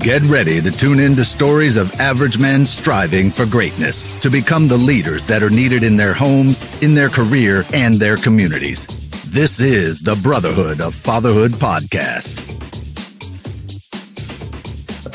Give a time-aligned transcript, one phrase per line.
[0.00, 4.78] Get ready to tune into stories of average men striving for greatness to become the
[4.78, 8.86] leaders that are needed in their homes, in their career, and their communities.
[9.30, 12.40] This is the Brotherhood of Fatherhood podcast.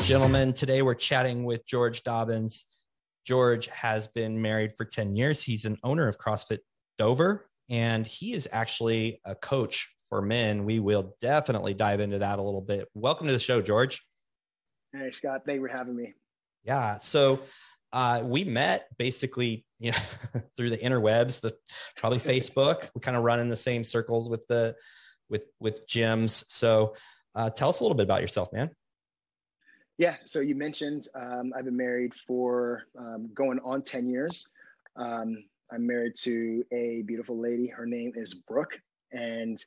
[0.04, 2.66] Gentlemen, today we're chatting with George Dobbins.
[3.24, 5.42] George has been married for 10 years.
[5.42, 6.60] He's an owner of CrossFit
[6.96, 10.64] Dover, and he is actually a coach for men.
[10.64, 12.86] We will definitely dive into that a little bit.
[12.94, 14.05] Welcome to the show, George.
[14.98, 15.42] Hey, Scott.
[15.44, 16.14] Thank you for having me.
[16.64, 16.98] Yeah.
[16.98, 17.40] So
[17.92, 19.98] uh, we met basically, you know,
[20.56, 21.54] through the interwebs, the
[21.96, 22.88] probably Facebook.
[22.94, 24.74] We kind of run in the same circles with the
[25.28, 26.44] with with gyms.
[26.48, 26.94] So
[27.34, 28.70] uh, tell us a little bit about yourself, man.
[29.98, 30.16] Yeah.
[30.24, 34.48] So you mentioned um, I've been married for um, going on ten years.
[34.96, 37.66] Um, I'm married to a beautiful lady.
[37.66, 38.78] Her name is Brooke,
[39.12, 39.62] and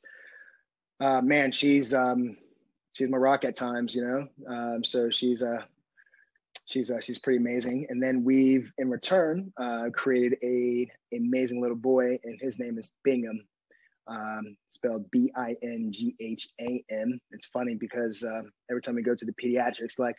[0.98, 2.36] uh, man, she's um,
[2.92, 4.28] she's my rock at times, you know.
[4.48, 5.62] Um, so she's a uh,
[6.66, 7.86] she's uh, she's pretty amazing.
[7.90, 12.92] And then we've in return uh, created a amazing little boy, and his name is
[13.04, 13.44] Bingham,
[14.06, 17.20] um, spelled B I N G H A M.
[17.32, 20.16] It's funny because uh, every time we go to the pediatrics, like,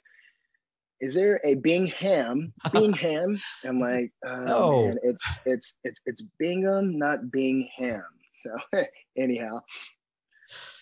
[1.00, 2.54] is there a Bingham?
[2.72, 3.40] Bingham?
[3.64, 4.88] I'm like, oh, oh.
[4.88, 8.04] Man, it's it's it's it's Bingham, not Bingham.
[8.36, 8.56] So
[9.18, 9.62] anyhow,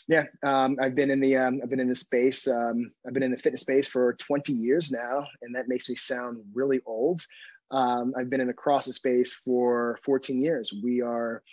[0.10, 2.48] yeah, um, I've been in the um, I've been in the space.
[2.48, 5.94] Um, I've been in the fitness space for 20 years now, and that makes me
[5.94, 7.22] sound really old.
[7.70, 10.74] Um, I've been in the CrossFit space for 14 years.
[10.84, 11.44] We are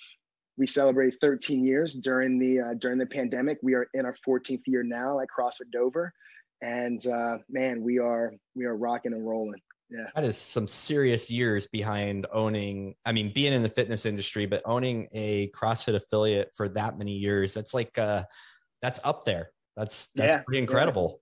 [0.56, 3.58] we celebrate 13 years during the uh, during the pandemic.
[3.62, 6.14] We are in our 14th year now at CrossFit Dover,
[6.62, 9.60] and uh, man, we are we are rocking and rolling.
[9.90, 10.06] Yeah.
[10.14, 14.62] That is some serious years behind owning, I mean, being in the fitness industry, but
[14.64, 17.54] owning a CrossFit affiliate for that many years.
[17.54, 18.24] That's like uh
[18.82, 19.50] that's up there.
[19.76, 21.20] That's that's yeah, pretty incredible.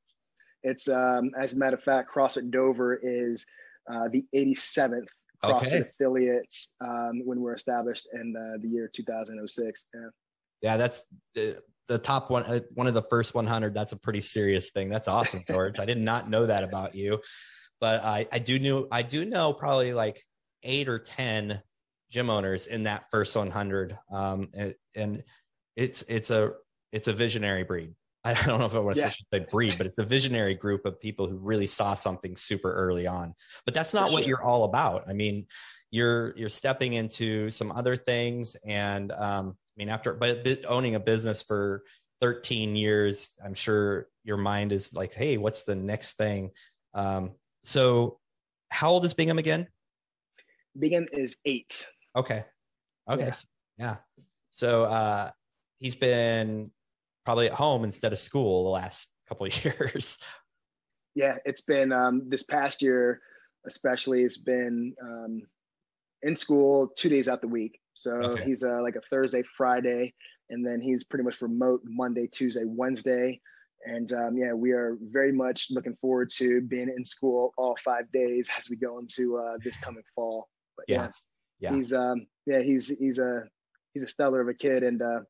[0.62, 0.70] Yeah.
[0.70, 3.44] It's um as a matter of fact, CrossFit Dover is
[3.92, 5.08] uh the 87th
[5.44, 5.80] CrossFit okay.
[5.80, 9.86] affiliates um when we're established in uh, the year 2006.
[9.92, 10.00] Yeah.
[10.62, 11.04] Yeah, that's
[11.34, 14.88] the, the top one uh, one of the first 100 that's a pretty serious thing
[14.88, 17.20] that's awesome george i did not know that about you
[17.84, 20.25] but I, I do know I do know probably like
[20.62, 21.61] eight or ten
[22.11, 25.22] gym owners in that first 100, um, and, and
[25.77, 26.53] it's it's a
[26.93, 27.95] it's a visionary breed.
[28.25, 29.12] I don't know if I want to yeah.
[29.31, 33.06] say breed, but it's a visionary group of people who really saw something super early
[33.06, 33.34] on.
[33.67, 35.06] But that's not what you're all about.
[35.06, 35.45] I mean,
[35.91, 41.01] you're you're stepping into some other things, and um, I mean, after but owning a
[41.01, 41.83] business for
[42.22, 46.53] 13 years, I'm sure your mind is like, hey, what's the next thing?
[46.95, 47.33] Um,
[47.64, 48.19] so,
[48.70, 49.66] how old is Bingham again?
[50.78, 51.86] Bingham is eight.
[52.16, 52.44] Okay.
[53.10, 53.26] Okay.
[53.26, 53.34] Yeah.
[53.78, 53.97] yeah.
[54.50, 55.30] So uh,
[55.80, 56.70] he's been
[57.24, 60.19] probably at home instead of school the last couple of years.
[61.14, 63.20] Yeah, it's been um, this past year,
[63.66, 64.22] especially.
[64.22, 65.42] It's been um,
[66.22, 67.78] in school two days out the week.
[67.94, 68.44] So okay.
[68.44, 70.12] he's uh, like a Thursday, Friday,
[70.50, 73.41] and then he's pretty much remote Monday, Tuesday, Wednesday.
[73.84, 78.11] And um, yeah, we are very much looking forward to being in school all five
[78.12, 80.49] days as we go into uh, this coming fall.
[80.77, 81.09] But yeah,
[81.61, 81.77] yeah, yeah.
[81.77, 83.45] he's um, yeah he's he's a
[83.93, 85.21] he's a stellar of a kid, and uh,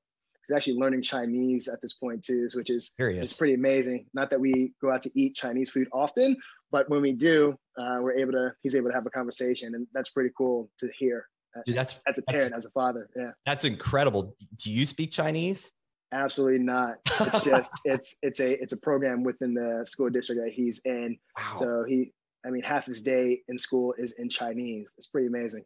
[0.46, 4.06] he's actually learning Chinese at this point too, which is it's pretty amazing.
[4.14, 6.36] Not that we go out to eat Chinese food often,
[6.70, 9.86] but when we do, uh, we're able to he's able to have a conversation, and
[9.92, 11.26] that's pretty cool to hear.
[11.56, 13.08] Uh, Dude, that's as a parent, as a father.
[13.16, 14.34] Yeah, that's incredible.
[14.56, 15.70] Do you speak Chinese?
[16.14, 16.94] Absolutely not.
[17.06, 21.18] It's just it's it's a it's a program within the school district that he's in.
[21.36, 21.52] Wow.
[21.54, 22.12] So he
[22.46, 24.94] I mean half his day in school is in Chinese.
[24.96, 25.64] It's pretty amazing.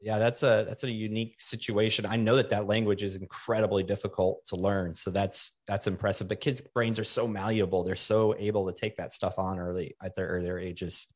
[0.00, 2.06] Yeah, that's a that's a unique situation.
[2.06, 6.28] I know that that language is incredibly difficult to learn, so that's that's impressive.
[6.28, 9.96] But kids' brains are so malleable; they're so able to take that stuff on early
[10.00, 11.08] at their earlier ages.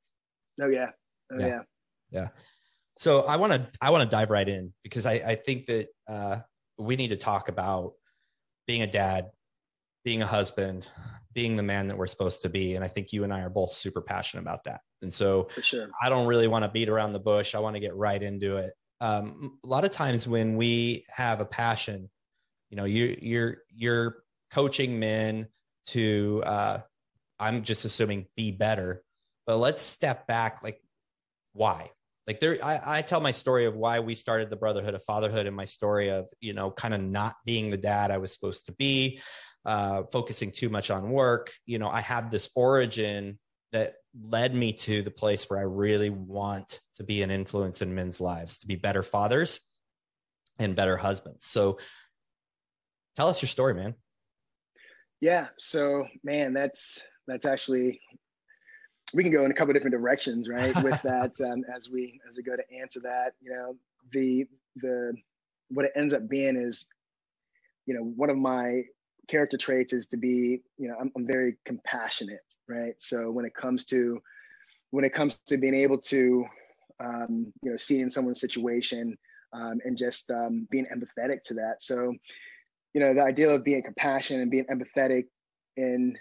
[0.60, 0.90] Oh yeah,
[1.32, 1.60] oh yeah, yeah.
[2.10, 2.28] yeah.
[2.96, 5.86] So I want to I want to dive right in because I I think that
[6.08, 6.38] uh,
[6.76, 7.92] we need to talk about
[8.66, 9.30] being a dad,
[10.04, 10.86] being a husband,
[11.34, 12.74] being the man that we're supposed to be.
[12.74, 14.80] And I think you and I are both super passionate about that.
[15.00, 15.88] And so sure.
[16.00, 17.54] I don't really want to beat around the bush.
[17.54, 18.74] I want to get right into it.
[19.00, 22.08] Um, a lot of times when we have a passion,
[22.70, 24.16] you know, you, you're, you're
[24.52, 25.48] coaching men
[25.86, 26.78] to, uh,
[27.38, 29.02] I'm just assuming be better,
[29.46, 30.62] but let's step back.
[30.62, 30.80] Like
[31.52, 31.90] why?
[32.26, 35.46] Like there I, I, tell my story of why we started the brotherhood of fatherhood
[35.46, 38.66] and my story of you know kind of not being the dad i was supposed
[38.66, 39.20] to be
[39.64, 41.52] uh, focusing too much on work.
[41.66, 43.38] You know i had this origin
[43.72, 47.94] that led me to the place where i really want to be an influence in
[47.94, 49.60] men's lives to be better fathers
[50.58, 51.46] and better husbands.
[51.46, 51.78] So
[53.16, 53.94] tell us your story man.
[55.20, 58.00] Yeah so man that's that's actually
[59.14, 60.74] we can go in a couple different directions, right?
[60.82, 63.76] With that, um, as we as we go to answer that, you know,
[64.12, 65.14] the the
[65.68, 66.86] what it ends up being is,
[67.86, 68.82] you know, one of my
[69.28, 72.94] character traits is to be, you know, I'm, I'm very compassionate, right?
[72.98, 74.20] So when it comes to
[74.90, 76.44] when it comes to being able to,
[77.00, 79.16] um, you know, seeing someone's situation
[79.54, 81.82] um, and just um, being empathetic to that.
[81.82, 82.14] So,
[82.94, 85.24] you know, the idea of being compassionate and being empathetic
[85.76, 86.18] in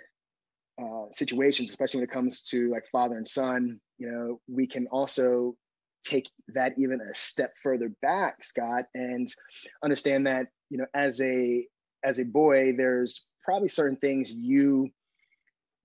[0.81, 4.87] uh, situations, especially when it comes to like father and son, you know, we can
[4.87, 5.55] also
[6.03, 9.27] take that even a step further back, Scott, and
[9.83, 11.65] understand that you know, as a
[12.03, 14.89] as a boy, there's probably certain things you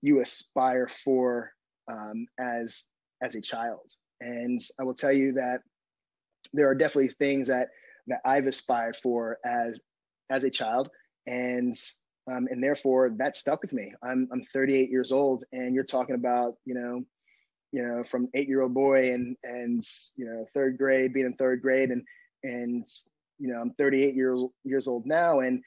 [0.01, 1.51] you aspire for
[1.91, 2.85] um, as
[3.21, 3.91] as a child,
[4.21, 5.59] and I will tell you that
[6.53, 7.69] there are definitely things that
[8.07, 9.81] that I've aspired for as
[10.29, 10.89] as a child,
[11.27, 11.75] and
[12.31, 13.93] um, and therefore that stuck with me.
[14.03, 17.03] I'm I'm 38 years old, and you're talking about you know,
[17.71, 19.83] you know, from eight year old boy and and
[20.15, 22.03] you know third grade, being in third grade, and
[22.43, 22.85] and
[23.39, 25.63] you know I'm 38 years years old now, and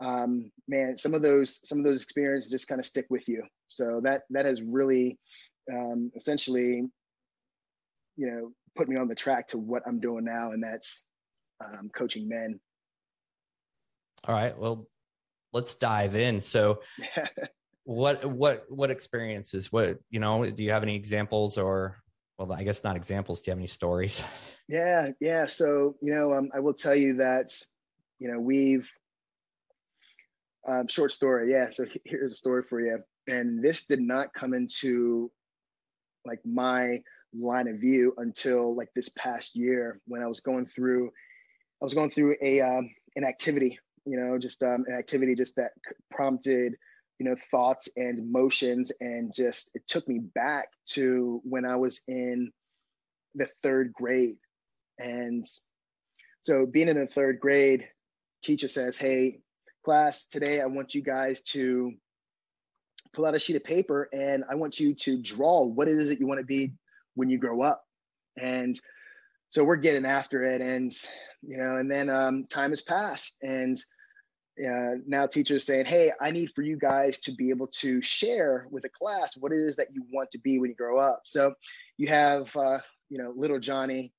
[0.00, 3.42] um, man, some of those some of those experiences just kind of stick with you.
[3.66, 5.18] So that that has really
[5.72, 6.84] um, essentially,
[8.16, 11.04] you know, put me on the track to what I'm doing now, and that's
[11.64, 12.60] um, coaching men.
[14.26, 14.56] All right.
[14.56, 14.88] Well,
[15.54, 16.40] let's dive in.
[16.40, 16.82] So
[17.84, 19.72] what what what experiences?
[19.72, 20.44] What you know?
[20.44, 21.96] Do you have any examples or
[22.38, 23.40] well, I guess not examples.
[23.40, 24.22] Do you have any stories?
[24.66, 25.44] Yeah, yeah.
[25.44, 27.52] So you know, um, I will tell you that
[28.18, 28.90] you know we've
[30.66, 31.50] um, short story.
[31.52, 31.68] Yeah.
[31.70, 33.00] So here's a story for you.
[33.28, 35.30] And this did not come into
[36.24, 37.02] like my
[37.38, 41.94] line of view until like this past year when I was going through, I was
[41.94, 45.72] going through a um, an activity you know, just um, an activity just that
[46.10, 46.74] prompted,
[47.18, 48.92] you know, thoughts and emotions.
[49.00, 52.52] And just it took me back to when I was in
[53.34, 54.36] the third grade.
[54.98, 55.44] And
[56.42, 57.88] so being in the third grade,
[58.42, 59.40] teacher says, Hey,
[59.84, 61.92] class, today I want you guys to
[63.14, 66.08] pull out a sheet of paper and I want you to draw what it is
[66.08, 66.72] that you want to be
[67.14, 67.84] when you grow up.
[68.36, 68.78] And
[69.54, 70.92] so we're getting after it and
[71.42, 73.78] you know and then um, time has passed and
[74.58, 78.66] uh, now teachers saying, "Hey, I need for you guys to be able to share
[78.70, 81.22] with a class what it is that you want to be when you grow up."
[81.24, 81.54] So
[81.96, 82.78] you have, uh,
[83.10, 84.12] you know, little Johnny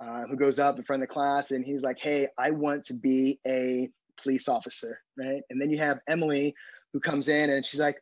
[0.00, 2.84] uh, who goes up in front of the class and he's like, "Hey, I want
[2.86, 3.90] to be a
[4.22, 5.42] police officer," right?
[5.50, 6.54] And then you have Emily
[6.92, 8.00] who comes in and she's like,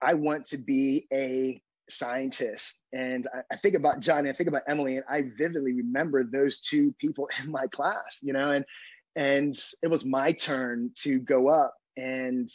[0.00, 1.60] "I want to be a
[1.90, 6.22] scientist." And I, I think about Johnny, I think about Emily, and I vividly remember
[6.22, 8.64] those two people in my class, you know, and
[9.16, 12.48] and it was my turn to go up and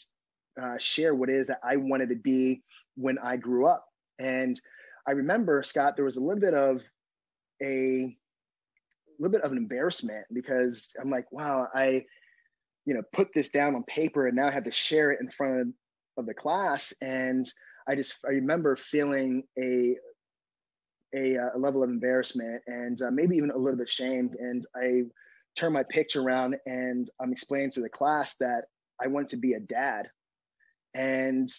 [0.61, 2.61] uh, share what it is that I wanted to be
[2.95, 3.85] when I grew up.
[4.19, 4.59] And
[5.07, 6.81] I remember, Scott, there was a little bit of
[7.61, 8.15] a,
[9.19, 12.03] little bit of an embarrassment because I'm like, wow, I,
[12.85, 15.29] you know, put this down on paper and now I have to share it in
[15.29, 15.67] front of,
[16.17, 16.93] of the class.
[17.01, 17.45] And
[17.87, 19.95] I just, I remember feeling a,
[21.15, 24.35] a, a level of embarrassment and uh, maybe even a little bit shamed.
[24.39, 25.03] And I
[25.55, 28.65] turn my picture around and I'm explaining to the class that
[29.01, 30.09] I want to be a dad.
[30.93, 31.49] And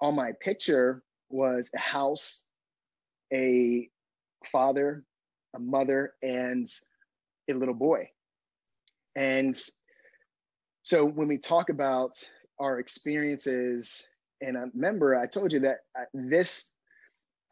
[0.00, 2.44] on my picture was a house,
[3.32, 3.88] a
[4.46, 5.04] father,
[5.54, 6.66] a mother, and
[7.50, 8.10] a little boy.
[9.16, 9.58] And
[10.82, 12.16] so when we talk about
[12.60, 14.06] our experiences,
[14.40, 16.72] and I remember I told you that uh, this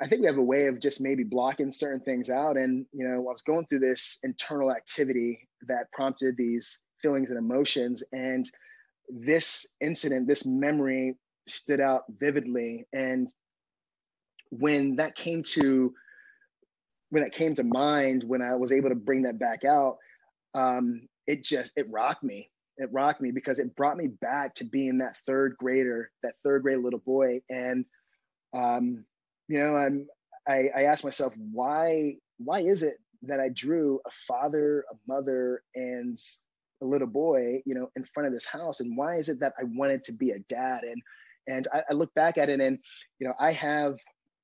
[0.00, 2.56] I think we have a way of just maybe blocking certain things out.
[2.56, 7.38] And, you know, I was going through this internal activity that prompted these feelings and
[7.38, 8.02] emotions.
[8.12, 8.50] And
[9.08, 11.16] this incident, this memory
[11.48, 12.86] stood out vividly.
[12.92, 13.32] And
[14.50, 15.94] when that came to,
[17.08, 19.96] when that came to mind, when I was able to bring that back out,
[20.54, 22.50] um, it just, it rocked me.
[22.76, 26.62] It rocked me because it brought me back to being that third grader, that third
[26.64, 27.40] grade little boy.
[27.48, 27.86] And,
[28.54, 29.06] um,
[29.48, 30.06] you know, I'm,
[30.48, 35.62] I, I asked myself, why, why is it that I drew a father, a mother,
[35.74, 36.18] and
[36.82, 38.80] a little boy, you know, in front of this house?
[38.80, 40.82] And why is it that I wanted to be a dad?
[40.82, 41.02] And,
[41.48, 42.78] and I, I look back at it and,
[43.18, 43.96] you know, I have,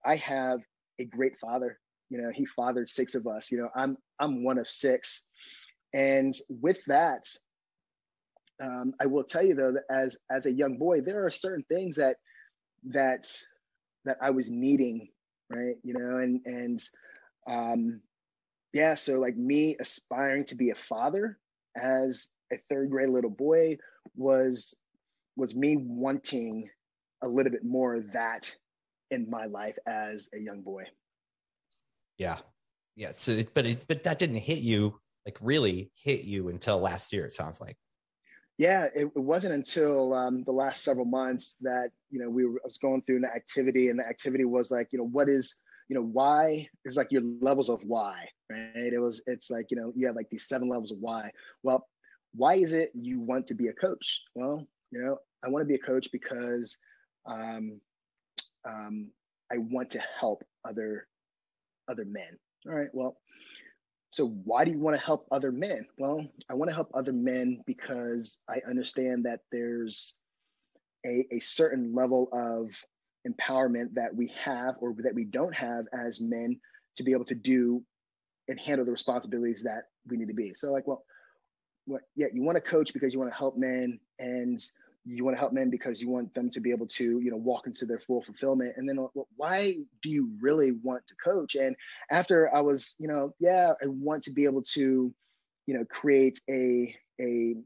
[0.05, 0.61] I have
[0.99, 1.79] a great father.
[2.11, 3.51] You know, he fathered six of us.
[3.51, 5.27] You know, I'm, I'm one of six.
[5.95, 7.25] And with that,
[8.63, 11.65] um, I will tell you though that as as a young boy, there are certain
[11.69, 12.17] things that
[12.91, 13.27] that
[14.05, 15.09] that I was needing,
[15.51, 15.77] right?
[15.83, 16.83] You know, and and
[17.47, 18.01] um,
[18.73, 21.39] yeah, so like me aspiring to be a father
[21.77, 23.77] as a third grade little boy
[24.17, 24.75] was
[25.37, 26.69] was me wanting
[27.23, 28.55] a little bit more of that
[29.11, 30.85] in my life as a young boy.
[32.19, 32.39] Yeah,
[32.97, 33.13] yeah.
[33.13, 37.25] So, but it, but that didn't hit you like really hit you until last year.
[37.27, 37.77] It sounds like.
[38.59, 42.59] Yeah, it, it wasn't until um, the last several months that you know we were,
[42.63, 45.57] I was going through an activity, and the activity was like, you know, what is
[45.89, 48.93] you know why is like your levels of why, right?
[48.93, 51.31] It was it's like you know you have like these seven levels of why.
[51.63, 51.89] Well,
[52.35, 54.23] why is it you want to be a coach?
[54.35, 56.77] Well, you know, I want to be a coach because
[57.27, 57.81] um,
[58.69, 59.11] um,
[59.51, 61.07] I want to help other
[61.89, 62.39] other men.
[62.67, 62.89] All right.
[62.93, 63.17] Well,
[64.13, 65.87] so why do you want to help other men?
[65.97, 70.19] Well, I want to help other men because I understand that there's
[71.07, 72.69] a, a certain level of
[73.27, 76.61] empowerment that we have or that we don't have as men
[76.97, 77.83] to be able to do
[78.49, 80.53] and handle the responsibilities that we need to be.
[80.55, 81.05] So like, well,
[81.87, 84.63] what, yeah, you want to coach because you want to help men and
[85.05, 87.37] you want to help men because you want them to be able to you know
[87.37, 88.75] walk into their full fulfillment.
[88.77, 91.55] And then well, why do you really want to coach?
[91.55, 91.77] And
[92.11, 95.13] after i was you know yeah i want to be able to
[95.67, 97.57] you know create a a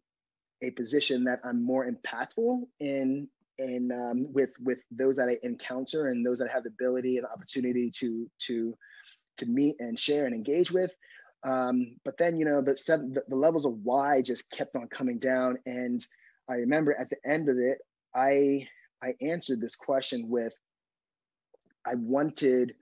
[0.62, 3.28] a position that i'm more impactful in
[3.58, 7.26] in um, with with those that i encounter and those that have the ability and
[7.26, 8.74] opportunity to to
[9.38, 10.94] to meet and share and engage with.
[11.46, 14.88] Um, but then you know the seven the, the levels of why just kept on
[14.88, 15.58] coming down.
[15.66, 16.04] And
[16.48, 17.78] I remember at the end of it,
[18.14, 18.68] I
[19.02, 20.52] I answered this question with
[21.86, 22.74] I wanted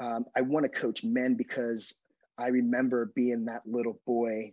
[0.00, 1.94] um, I want to coach men because
[2.38, 4.52] I remember being that little boy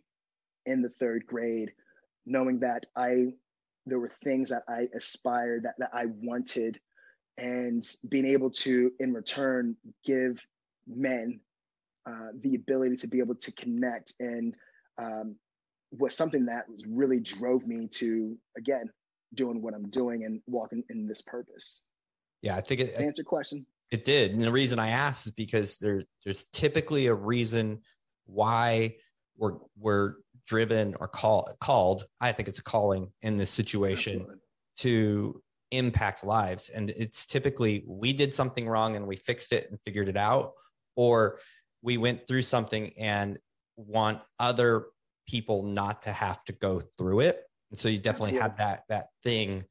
[0.65, 1.72] in the third grade,
[2.25, 3.34] knowing that I
[3.86, 6.79] there were things that I aspired that, that I wanted
[7.38, 10.46] and being able to in return give
[10.86, 11.39] men
[12.06, 14.56] uh, the ability to be able to connect and
[14.98, 15.36] um,
[15.91, 18.89] was something that really drove me to again
[19.34, 21.86] doing what I'm doing and walking in this purpose.
[22.41, 23.65] Yeah, I think it answered answer question.
[23.91, 27.81] It did, and the reason I asked is because there, there's typically a reason
[28.25, 28.96] why
[29.38, 30.15] we're we're
[30.48, 32.05] driven or call, called.
[32.22, 34.41] I think it's a calling in this situation Absolutely.
[34.77, 39.79] to impact lives, and it's typically we did something wrong and we fixed it and
[39.84, 40.53] figured it out,
[40.96, 41.39] or
[41.81, 43.39] we went through something and
[43.75, 44.86] want other
[45.29, 47.43] people not to have to go through it.
[47.69, 48.43] And so you definitely yeah.
[48.43, 49.63] have that that thing.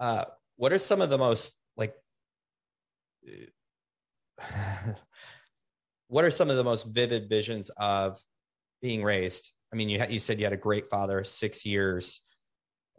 [0.00, 0.24] Uh,
[0.56, 1.94] what are some of the most like?
[6.08, 8.18] what are some of the most vivid visions of
[8.80, 9.52] being raised?
[9.72, 12.20] I mean, you had, you said you had a great father, six years.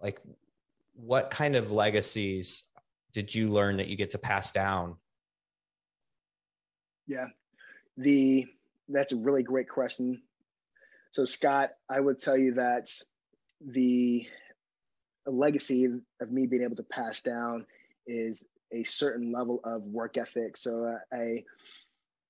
[0.01, 0.20] Like,
[0.93, 2.65] what kind of legacies
[3.12, 4.98] did you learn that you get to pass down?
[7.08, 7.27] Yeah,
[7.98, 8.48] the
[8.89, 10.22] that's a really great question.
[11.13, 12.89] So, Scott, I would tell you that
[13.63, 14.27] the
[15.27, 17.67] legacy of me being able to pass down
[18.08, 20.58] is a certain level of work ethic.
[20.58, 21.43] So, uh, I,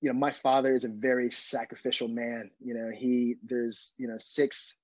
[0.02, 2.50] you know, my father is a very sacrificial man.
[2.62, 4.76] You know, he there's you know six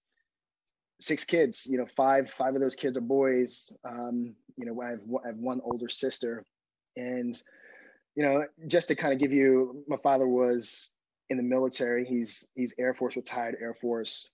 [0.98, 1.66] six kids.
[1.70, 3.70] You know, five five of those kids are boys.
[3.86, 6.46] Um, you know, I have, I have one older sister,
[6.96, 7.38] and
[8.16, 10.90] you know, just to kind of give you, my father was
[11.30, 12.04] in the military.
[12.04, 14.32] He's he's Air Force retired Air Force.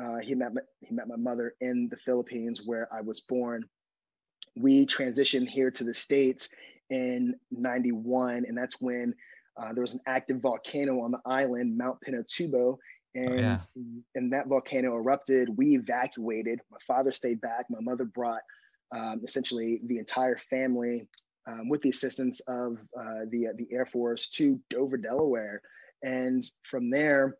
[0.00, 3.64] Uh, he met my, he met my mother in the Philippines where I was born.
[4.56, 6.48] We transitioned here to the states
[6.90, 9.14] in '91, and that's when
[9.56, 12.78] uh, there was an active volcano on the island, Mount Pinatubo,
[13.14, 13.56] and oh, yeah.
[14.14, 15.50] and that volcano erupted.
[15.56, 16.60] We evacuated.
[16.70, 17.66] My father stayed back.
[17.70, 18.42] My mother brought
[18.94, 21.06] um, essentially the entire family,
[21.46, 25.60] um, with the assistance of uh, the the Air Force, to Dover, Delaware
[26.02, 27.36] and from there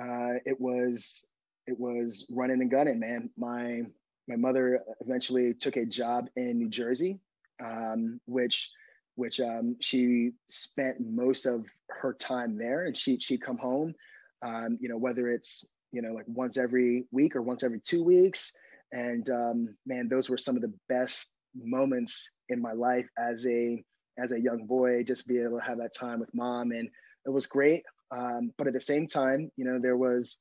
[0.00, 1.26] uh, it was
[1.66, 3.30] it was running and gunning man.
[3.36, 3.82] My
[4.28, 7.20] my mother eventually took a job in new jersey
[7.64, 8.70] um, which
[9.14, 12.84] which um, she spent most of her time there.
[12.84, 13.94] And she she'd come home
[14.42, 18.04] um, you know whether it's you know like once every week or once every two
[18.04, 18.52] weeks.
[18.92, 23.82] And um, man those were some of the best moments in my life as a
[24.18, 26.72] as a young boy just be able to have that time with mom.
[26.72, 26.88] And
[27.26, 27.84] it was great.
[28.10, 30.38] Um, but at the same time, you know, there was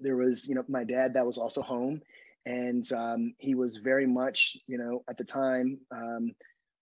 [0.00, 2.00] there was you know my dad that was also home,
[2.46, 6.34] and um, he was very much you know at the time um,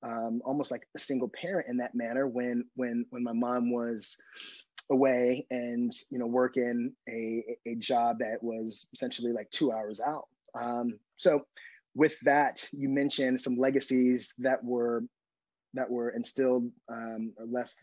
[0.03, 4.19] um, almost like a single parent in that manner when when when my mom was
[4.91, 10.27] away and you know working a a job that was essentially like two hours out.
[10.59, 11.47] Um, so
[11.95, 15.03] with that, you mentioned some legacies that were
[15.75, 17.75] that were instilled um, or left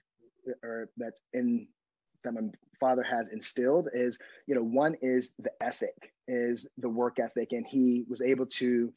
[0.63, 1.67] or that's in
[2.23, 2.41] that my
[2.79, 7.65] father has instilled is you know one is the ethic is the work ethic and
[7.67, 8.91] he was able to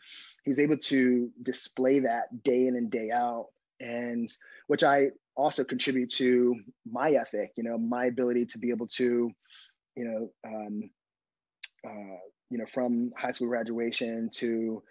[0.44, 3.48] he was able to display that day in and day out
[3.80, 4.28] and
[4.66, 6.56] which I also contribute to
[6.90, 7.52] my ethic.
[7.56, 9.30] You know, my ability to be able to,
[9.96, 10.90] you know, um,
[11.86, 12.18] uh,
[12.50, 14.82] you know, from high school graduation to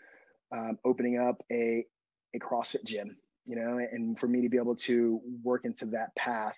[0.56, 1.86] um, opening up a
[2.34, 3.18] a CrossFit gym.
[3.48, 6.56] You know, and for me to be able to work into that path.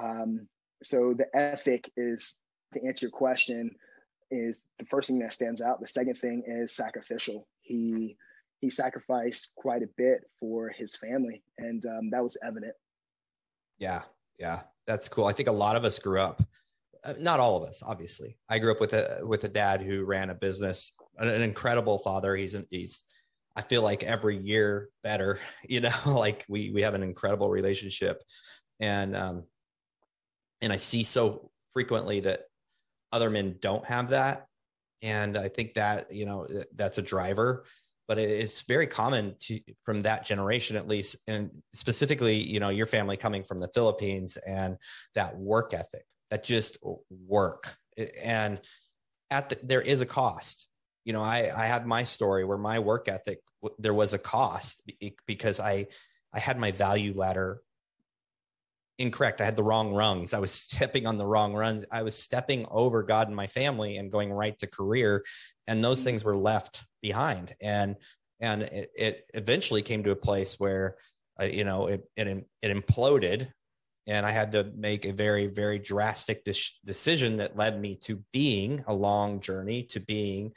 [0.00, 0.46] Um,
[0.82, 2.36] so the ethic is
[2.72, 3.74] to answer your question
[4.30, 5.80] is the first thing that stands out.
[5.80, 7.46] The second thing is sacrificial.
[7.62, 8.16] He
[8.60, 12.74] he sacrificed quite a bit for his family, and um, that was evident.
[13.78, 14.02] Yeah,
[14.38, 15.26] yeah, that's cool.
[15.26, 16.42] I think a lot of us grew up,
[17.04, 18.36] uh, not all of us, obviously.
[18.48, 21.98] I grew up with a with a dad who ran a business, an, an incredible
[21.98, 22.36] father.
[22.36, 23.02] He's he's
[23.56, 25.38] I feel like every year better.
[25.68, 28.22] You know, like we we have an incredible relationship,
[28.80, 29.44] and um,
[30.60, 32.44] and I see so frequently that
[33.12, 34.46] other men don't have that,
[35.02, 37.64] and I think that you know that's a driver
[38.08, 42.86] but it's very common to from that generation at least and specifically you know your
[42.86, 44.76] family coming from the philippines and
[45.14, 46.78] that work ethic that just
[47.10, 47.76] work.
[48.22, 48.60] And
[49.30, 50.66] at the, there is a cost
[51.10, 53.40] you know i i had my story where my work ethic
[53.80, 54.88] there was a cost
[55.26, 55.84] because i
[56.32, 57.60] i had my value ladder
[59.00, 59.40] incorrect.
[59.40, 60.34] I had the wrong rungs.
[60.34, 61.86] I was stepping on the wrong runs.
[61.90, 65.24] I was stepping over god and my family and going right to career
[65.66, 66.04] and those mm-hmm.
[66.04, 67.54] things were left behind.
[67.62, 67.96] And
[68.40, 70.96] and it, it eventually came to a place where
[71.40, 73.48] uh, you know it, it it imploded
[74.06, 76.44] and i had to make a very very drastic
[76.84, 80.52] decision that led me to being a long journey to being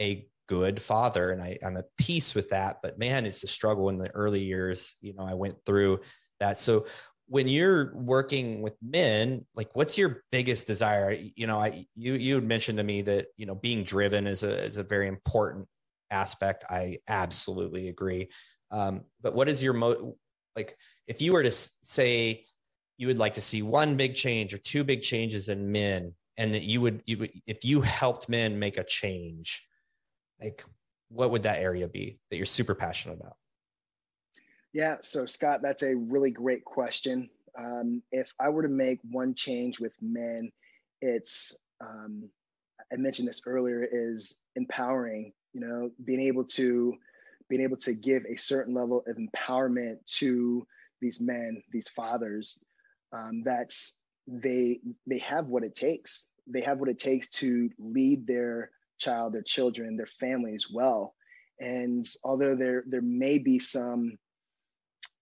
[0.00, 3.88] a good father and I, i'm at peace with that but man it's a struggle
[3.88, 6.00] in the early years you know i went through
[6.40, 6.58] that.
[6.58, 6.86] So
[7.26, 11.12] when you're working with men like what's your biggest desire?
[11.12, 14.42] You know i you you had mentioned to me that you know being driven is
[14.42, 15.66] a is a very important
[16.10, 16.64] aspect.
[16.68, 18.28] I absolutely agree.
[18.70, 20.16] Um, but what is your mo
[20.54, 20.76] like
[21.06, 22.44] if you were to say
[22.98, 26.52] you would like to see one big change or two big changes in men and
[26.54, 29.62] that you would you would if you helped men make a change
[30.40, 30.64] like
[31.08, 33.36] what would that area be that you're super passionate about
[34.74, 37.30] yeah, so Scott, that's a really great question.
[37.56, 40.50] Um, if I were to make one change with men,
[41.00, 42.28] it's um,
[42.92, 45.32] I mentioned this earlier is empowering.
[45.52, 46.92] You know, being able to
[47.48, 50.66] being able to give a certain level of empowerment to
[51.00, 52.58] these men, these fathers,
[53.12, 56.26] um, that's they they have what it takes.
[56.48, 61.14] They have what it takes to lead their child, their children, their families well.
[61.60, 64.18] And although there there may be some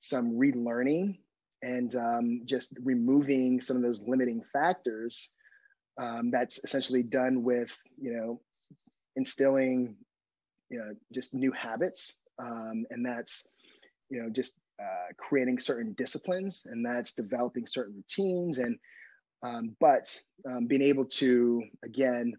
[0.01, 1.19] some relearning
[1.63, 5.33] and um, just removing some of those limiting factors
[6.01, 8.41] um, that's essentially done with you know
[9.17, 9.97] instilling
[10.71, 13.47] you know just new habits um, and that's
[14.11, 18.79] you know just uh, creating certain disciplines and that's developing certain routines and
[19.45, 22.33] um, but um, being able to again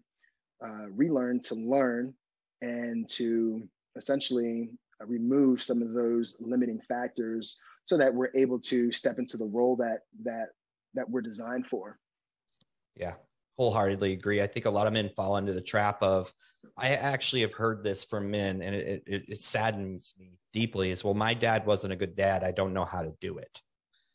[0.64, 2.14] uh, relearn to learn
[2.62, 9.18] and to essentially remove some of those limiting factors so that we're able to step
[9.18, 10.48] into the role that that
[10.94, 11.98] that we're designed for.
[12.96, 13.14] Yeah
[13.56, 14.42] wholeheartedly agree.
[14.42, 16.32] I think a lot of men fall into the trap of
[16.78, 20.90] i actually have heard this from men and it, it, it saddens me deeply.
[20.90, 22.42] Is well my dad wasn't a good dad.
[22.42, 23.60] I don't know how to do it.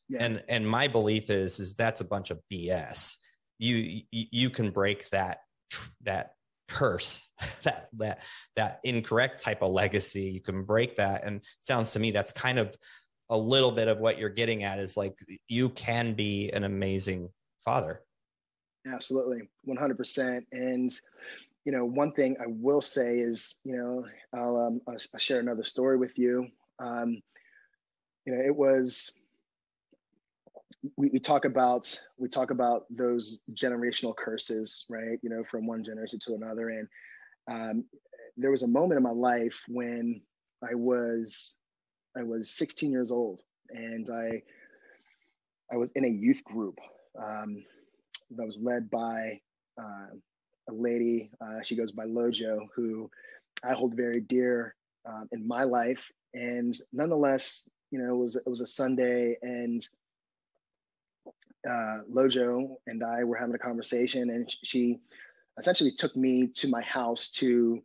[0.09, 0.23] Yeah.
[0.23, 3.17] and and my belief is is that's a bunch of bs
[3.59, 5.41] you you can break that
[6.01, 6.31] that
[6.69, 7.31] curse
[7.63, 8.21] that that
[8.55, 10.23] that incorrect type of legacy.
[10.23, 11.25] You can break that.
[11.25, 12.75] And sounds to me that's kind of
[13.29, 15.15] a little bit of what you're getting at is like
[15.47, 17.29] you can be an amazing
[17.63, 18.01] father.
[18.91, 19.49] Absolutely.
[19.67, 20.91] 100% and
[21.65, 25.39] you know one thing i will say is you know i'll, um, I'll, I'll share
[25.39, 26.47] another story with you.
[26.79, 27.21] Um,
[28.25, 29.11] you know it was
[30.97, 35.19] we, we talk about we talk about those generational curses right?
[35.21, 36.69] You know from one generation to another.
[36.69, 36.87] And
[37.49, 37.85] um,
[38.37, 40.21] there was a moment in my life when
[40.63, 41.57] i was
[42.17, 44.41] i was 16 years old and i
[45.71, 46.77] i was in a youth group
[47.21, 47.63] um,
[48.31, 49.39] that was led by
[49.81, 50.07] uh,
[50.69, 53.09] a lady uh, she goes by lojo who
[53.63, 56.09] i hold very dear um, in my life.
[56.33, 59.87] And nonetheless you know it was it was a sunday and
[61.67, 64.99] uh, Lojo and I were having a conversation, and she
[65.57, 67.81] essentially took me to my house to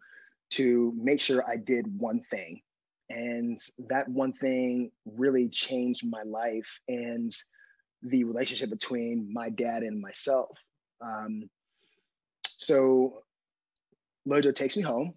[0.51, 2.61] to make sure I did one thing,
[3.11, 3.59] and
[3.89, 7.35] that one thing really changed my life and
[8.03, 10.57] the relationship between my dad and myself.
[11.01, 11.49] Um,
[12.59, 13.25] so
[14.29, 15.15] Lojo takes me home,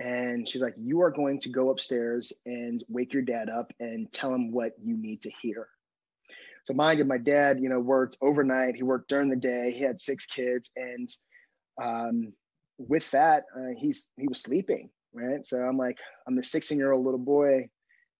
[0.00, 4.10] And she's like, You are going to go upstairs and wake your dad up and
[4.12, 5.68] tell him what you need to hear.
[6.68, 8.76] So mind you, my dad, you know, worked overnight.
[8.76, 9.72] He worked during the day.
[9.74, 11.08] He had six kids, and
[11.82, 12.34] um,
[12.76, 15.46] with that, uh, he's he was sleeping, right?
[15.46, 17.70] So I'm like, I'm the 16 year old little boy,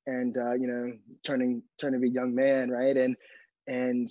[0.07, 0.95] and uh, you know,
[1.27, 2.97] turning turning to be a young man, right?
[2.97, 3.17] And
[3.67, 4.09] and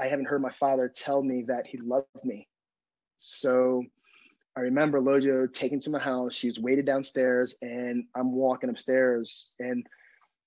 [0.00, 2.48] I haven't heard my father tell me that he loved me.
[3.18, 3.84] So
[4.56, 6.34] I remember Lojo taking to my house.
[6.34, 9.86] She was waited downstairs, and I'm walking upstairs, and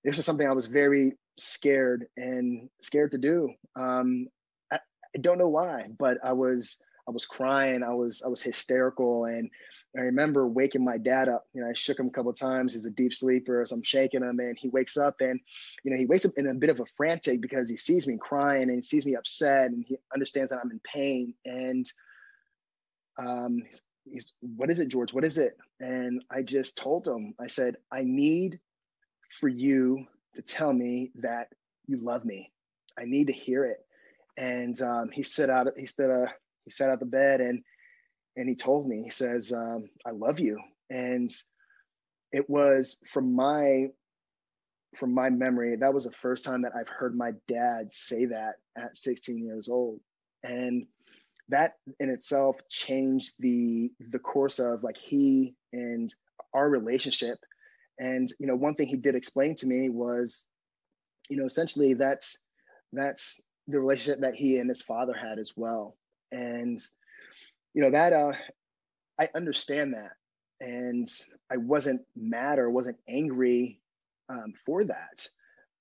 [0.04, 3.54] this was something I was very scared and scared to do.
[3.80, 4.28] Um,
[4.72, 4.78] I,
[5.16, 7.84] I don't know why, but I was I was crying.
[7.84, 9.50] I was I was hysterical, and
[9.98, 11.46] I remember waking my dad up.
[11.54, 12.74] You know, I shook him a couple times.
[12.74, 15.40] He's a deep sleeper, so I'm shaking him, and he wakes up, and
[15.84, 18.18] you know, he wakes up in a bit of a frantic because he sees me
[18.20, 21.34] crying and he sees me upset, and he understands that I'm in pain.
[21.46, 21.86] And
[23.20, 25.14] um, he's, he's, "What is it, George?
[25.14, 27.34] What is it?" And I just told him.
[27.40, 28.60] I said, "I need
[29.40, 31.48] for you to tell me that
[31.88, 32.52] you love me.
[32.98, 33.80] I need to hear it."
[34.38, 35.68] And um, he stood out.
[35.78, 36.10] He stood.
[36.10, 36.32] Uh,
[36.66, 37.64] he sat out the bed and
[38.38, 41.30] and he told me he says um, i love you and
[42.32, 43.88] it was from my
[44.96, 48.56] from my memory that was the first time that i've heard my dad say that
[48.78, 50.00] at 16 years old
[50.44, 50.86] and
[51.50, 56.14] that in itself changed the the course of like he and
[56.54, 57.38] our relationship
[58.00, 60.46] and you know one thing he did explain to me was
[61.30, 62.40] you know essentially that's
[62.94, 65.96] that's the relationship that he and his father had as well.
[66.32, 66.80] And
[67.74, 68.34] you know that uh
[69.20, 70.14] i understand that.
[70.60, 71.08] And
[71.52, 73.82] i wasn't mad or wasn't angry
[74.30, 75.28] um, for that.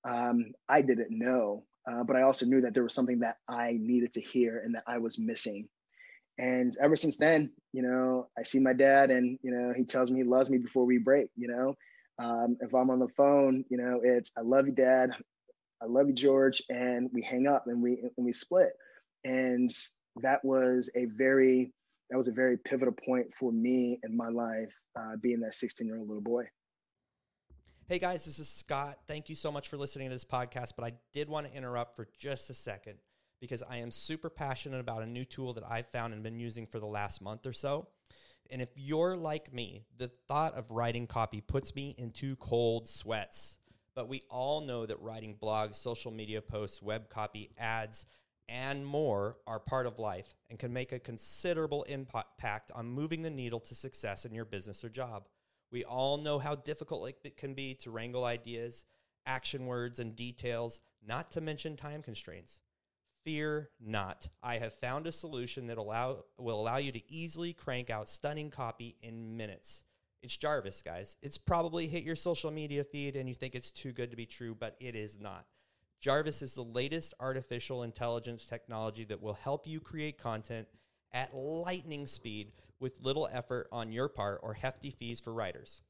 [0.09, 3.77] Um, i didn't know uh, but i also knew that there was something that i
[3.81, 5.69] needed to hear and that i was missing.
[6.39, 10.11] And ever since then you know i see my dad and you know he tells
[10.11, 11.77] me he loves me before we break you know
[12.21, 15.11] um, if i'm on the phone you know it's i love you dad
[15.83, 18.71] i love you george and we hang up and we and we split
[19.25, 19.71] and
[20.23, 21.73] that was a very
[22.11, 25.87] that was a very pivotal point for me in my life, uh, being that 16
[25.87, 26.45] year old little boy.
[27.87, 28.99] Hey guys, this is Scott.
[29.09, 30.73] Thank you so much for listening to this podcast.
[30.77, 32.99] But I did want to interrupt for just a second
[33.41, 36.67] because I am super passionate about a new tool that I've found and been using
[36.67, 37.89] for the last month or so.
[38.51, 43.59] And if you're like me, the thought of writing copy puts me into cold sweats.
[43.95, 48.07] But we all know that writing blogs, social media posts, web copy, ads,
[48.49, 53.31] and more are part of life and can make a considerable impact on moving the
[53.31, 55.29] needle to success in your business or job.
[55.71, 58.85] We all know how difficult it can be to wrangle ideas,
[59.25, 62.61] action words, and details, not to mention time constraints.
[63.25, 64.29] Fear not.
[64.43, 68.51] I have found a solution that allow, will allow you to easily crank out stunning
[68.51, 69.85] copy in minutes.
[70.23, 71.17] It's Jarvis, guys.
[71.23, 74.27] It's probably hit your social media feed and you think it's too good to be
[74.27, 75.47] true, but it is not.
[76.01, 80.67] Jarvis is the latest artificial intelligence technology that will help you create content
[81.13, 85.83] at lightning speed with little effort on your part or hefty fees for writers.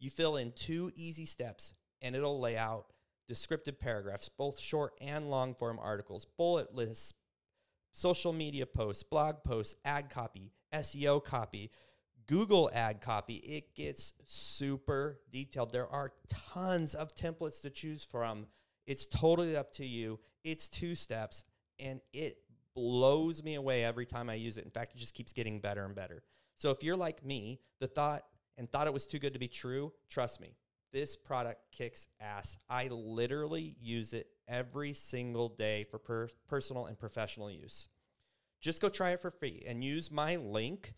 [0.00, 2.86] You fill in two easy steps and it'll lay out
[3.28, 7.14] descriptive paragraphs, both short and long form articles, bullet lists,
[7.92, 11.70] social media posts, blog posts, ad copy, SEO copy,
[12.26, 13.36] Google ad copy.
[13.36, 15.72] It gets super detailed.
[15.72, 16.12] There are
[16.52, 18.46] tons of templates to choose from
[18.86, 20.18] it's totally up to you.
[20.44, 21.44] It's two steps
[21.78, 22.38] and it
[22.74, 24.64] blows me away every time I use it.
[24.64, 26.22] In fact, it just keeps getting better and better.
[26.56, 28.24] So if you're like me, the thought
[28.56, 30.54] and thought it was too good to be true, trust me,
[30.92, 32.58] this product kicks ass.
[32.68, 37.88] I literally use it every single day for per- personal and professional use.
[38.60, 40.92] Just go try it for free and use my link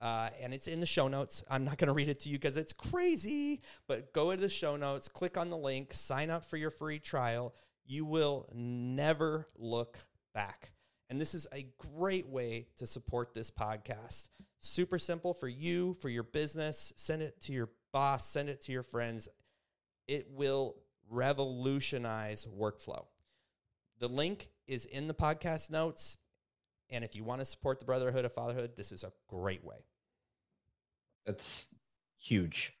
[0.00, 1.44] uh, and it's in the show notes.
[1.50, 4.48] I'm not going to read it to you because it's crazy, but go to the
[4.48, 7.54] show notes, click on the link, sign up for your free trial.
[7.84, 9.98] You will never look
[10.32, 10.72] back.
[11.10, 14.28] And this is a great way to support this podcast.
[14.60, 16.92] Super simple for you, for your business.
[16.96, 19.28] Send it to your boss, send it to your friends.
[20.10, 20.74] It will
[21.08, 23.04] revolutionize workflow.
[24.00, 26.16] The link is in the podcast notes.
[26.90, 29.76] And if you want to support the Brotherhood of Fatherhood, this is a great way.
[31.26, 31.68] That's
[32.18, 32.72] huge.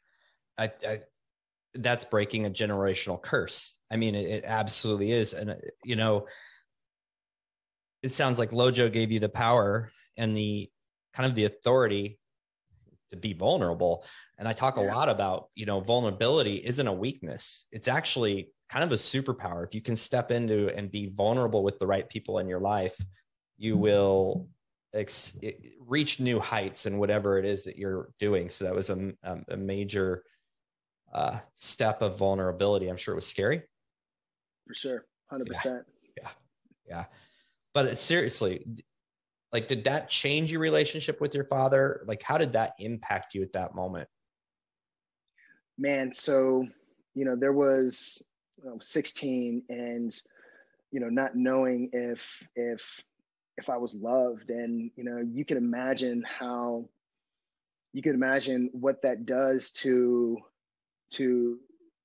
[0.58, 0.98] I, I
[1.74, 3.76] that's breaking a generational curse.
[3.92, 5.32] I mean, it, it absolutely is.
[5.32, 6.26] And, uh, you know,
[8.02, 10.68] it sounds like Lojo gave you the power and the
[11.14, 12.18] kind of the authority
[13.10, 14.04] to be vulnerable.
[14.38, 17.66] And I talk a lot about, you know, vulnerability isn't a weakness.
[17.72, 19.66] It's actually kind of a superpower.
[19.66, 22.96] If you can step into and be vulnerable with the right people in your life,
[23.58, 24.48] you will
[24.94, 25.36] ex-
[25.80, 28.48] reach new heights in whatever it is that you're doing.
[28.48, 29.12] So that was a,
[29.48, 30.24] a major
[31.12, 32.88] uh, step of vulnerability.
[32.88, 33.62] I'm sure it was scary.
[34.66, 35.04] For sure.
[35.32, 35.82] 100%.
[36.16, 36.28] Yeah.
[36.88, 37.04] Yeah.
[37.74, 38.64] But seriously,
[39.52, 42.02] like, did that change your relationship with your father?
[42.06, 44.08] Like, how did that impact you at that moment?
[45.76, 46.66] Man, so,
[47.14, 48.22] you know, there was
[48.80, 50.22] 16 and,
[50.92, 53.02] you know, not knowing if, if,
[53.56, 54.50] if I was loved.
[54.50, 56.88] And, you know, you can imagine how,
[57.92, 60.38] you can imagine what that does to,
[61.12, 61.58] to,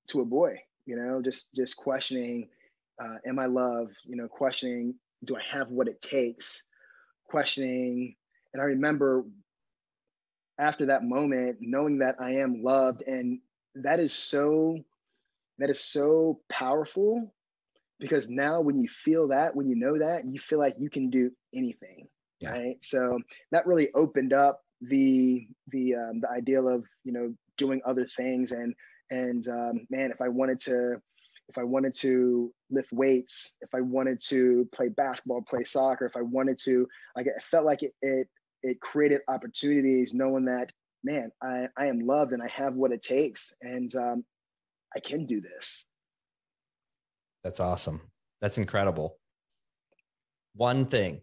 [0.08, 2.47] to a boy, you know, just, just questioning,
[2.99, 3.95] uh, am I loved?
[4.03, 6.63] You know, questioning, do I have what it takes?
[7.36, 8.15] Questioning.
[8.54, 9.26] And I remember
[10.58, 13.02] after that moment, knowing that I am loved.
[13.06, 13.39] And
[13.76, 14.78] that is so,
[15.58, 17.34] that is so powerful
[18.00, 21.10] because now when you feel that when you know that you feel like you can
[21.10, 22.08] do anything
[22.39, 22.52] yeah.
[22.52, 23.19] right so
[23.52, 28.52] that really opened up the the um, the ideal of you know doing other things
[28.52, 28.76] and
[29.12, 30.98] and um, man if i wanted to
[31.49, 36.15] if i wanted to lift weights if i wanted to play basketball play soccer if
[36.15, 38.27] i wanted to like it felt like it it,
[38.63, 40.71] it created opportunities knowing that
[41.03, 44.25] man i i am loved and i have what it takes and um,
[44.95, 45.88] i can do this
[47.45, 48.01] that's awesome.
[48.41, 49.19] That's incredible.
[50.55, 51.21] One thing,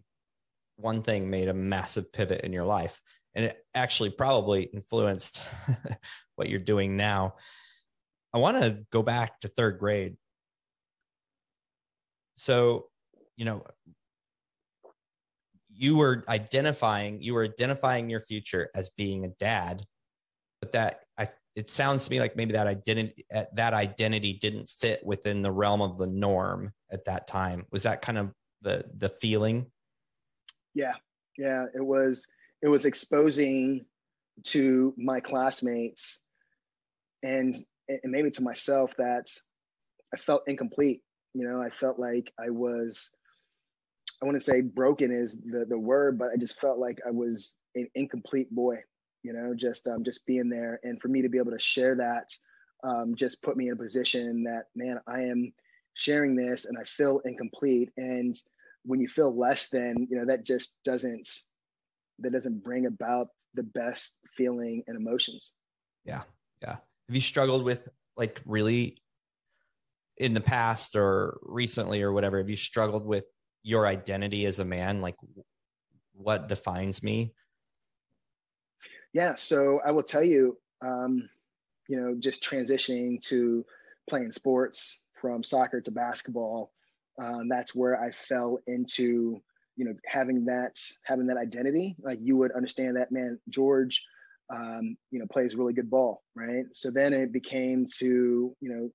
[0.77, 3.01] one thing made a massive pivot in your life,
[3.35, 5.41] and it actually probably influenced
[6.37, 7.35] what you're doing now.
[8.33, 10.15] I want to go back to third grade.
[12.35, 12.87] So,
[13.37, 13.63] you know,
[15.69, 19.83] you were identifying you were identifying your future as being a dad
[20.61, 24.67] but that i it sounds to me like maybe that identity uh, that identity didn't
[24.67, 27.65] fit within the realm of the norm at that time.
[27.71, 29.67] Was that kind of the the feeling?
[30.73, 30.93] Yeah.
[31.37, 32.27] Yeah it was
[32.61, 33.85] it was exposing
[34.43, 36.21] to my classmates
[37.21, 37.53] and
[37.89, 39.27] and maybe to myself that
[40.13, 41.01] i felt incomplete
[41.33, 43.11] you know i felt like i was
[44.21, 47.11] i want to say broken is the the word but i just felt like i
[47.11, 48.77] was an incomplete boy
[49.23, 50.79] you know just um, just being there.
[50.83, 52.29] And for me to be able to share that
[52.83, 55.53] um, just put me in a position that man i am
[55.93, 57.89] sharing this and i feel incomplete.
[57.97, 58.35] And
[58.83, 61.29] when you feel less than you know that just doesn't
[62.19, 65.53] that doesn't bring about the best feeling and emotions.
[66.05, 66.23] Yeah.
[66.61, 66.77] Yeah
[67.13, 68.97] have you struggled with like really
[70.17, 73.25] in the past or recently or whatever have you struggled with
[73.63, 75.15] your identity as a man like
[76.13, 77.33] what defines me
[79.13, 81.29] yeah, so I will tell you, um,
[81.87, 83.63] you know, just transitioning to
[84.09, 86.71] playing sports from soccer to basketball,
[87.21, 89.39] um, that's where I fell into,
[89.75, 91.95] you know, having that having that identity.
[92.01, 94.03] Like you would understand that, man, George,
[94.53, 96.65] um, you know, plays really good ball, right?
[96.73, 98.89] So then it became to, you know,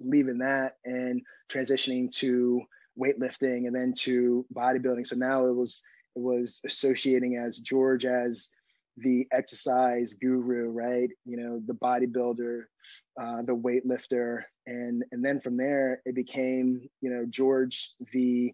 [0.00, 2.62] leaving that and transitioning to
[2.98, 5.06] weightlifting and then to bodybuilding.
[5.06, 5.82] So now it was
[6.16, 8.50] it was associating as George as
[8.96, 11.10] the exercise guru, right?
[11.24, 12.62] You know, the bodybuilder,
[13.20, 18.52] uh, the weightlifter, and and then from there it became, you know, George the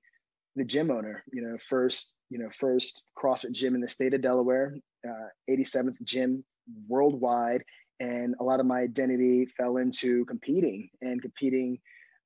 [0.57, 1.23] the gym owner.
[1.33, 4.75] You know, first you know first CrossFit gym in the state of Delaware,
[5.09, 6.45] uh, 87th gym
[6.89, 7.63] worldwide,
[8.01, 11.79] and a lot of my identity fell into competing and competing.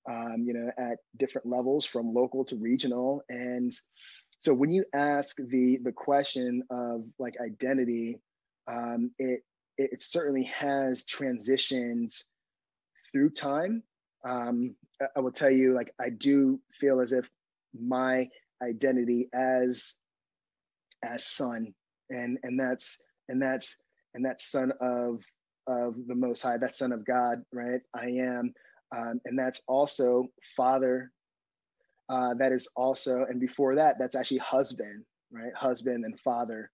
[0.07, 3.73] Um, you know, at different levels from local to regional, and
[4.45, 8.21] so when you ask the the question of like identity
[8.69, 9.41] um, it,
[9.79, 12.15] it certainly has transitioned
[13.13, 13.83] through time
[14.29, 14.75] um,
[15.17, 17.29] I will tell you like i do feel as if
[17.79, 18.29] my
[18.63, 19.97] identity as
[21.03, 21.75] as son
[22.11, 23.77] and and that's and that's
[24.15, 25.21] and that's son of
[25.67, 28.53] of the most high that's son of god right i am
[28.97, 31.11] um, and that's also father
[32.09, 35.55] uh, that is also, and before that, that's actually husband, right?
[35.55, 36.71] Husband and father.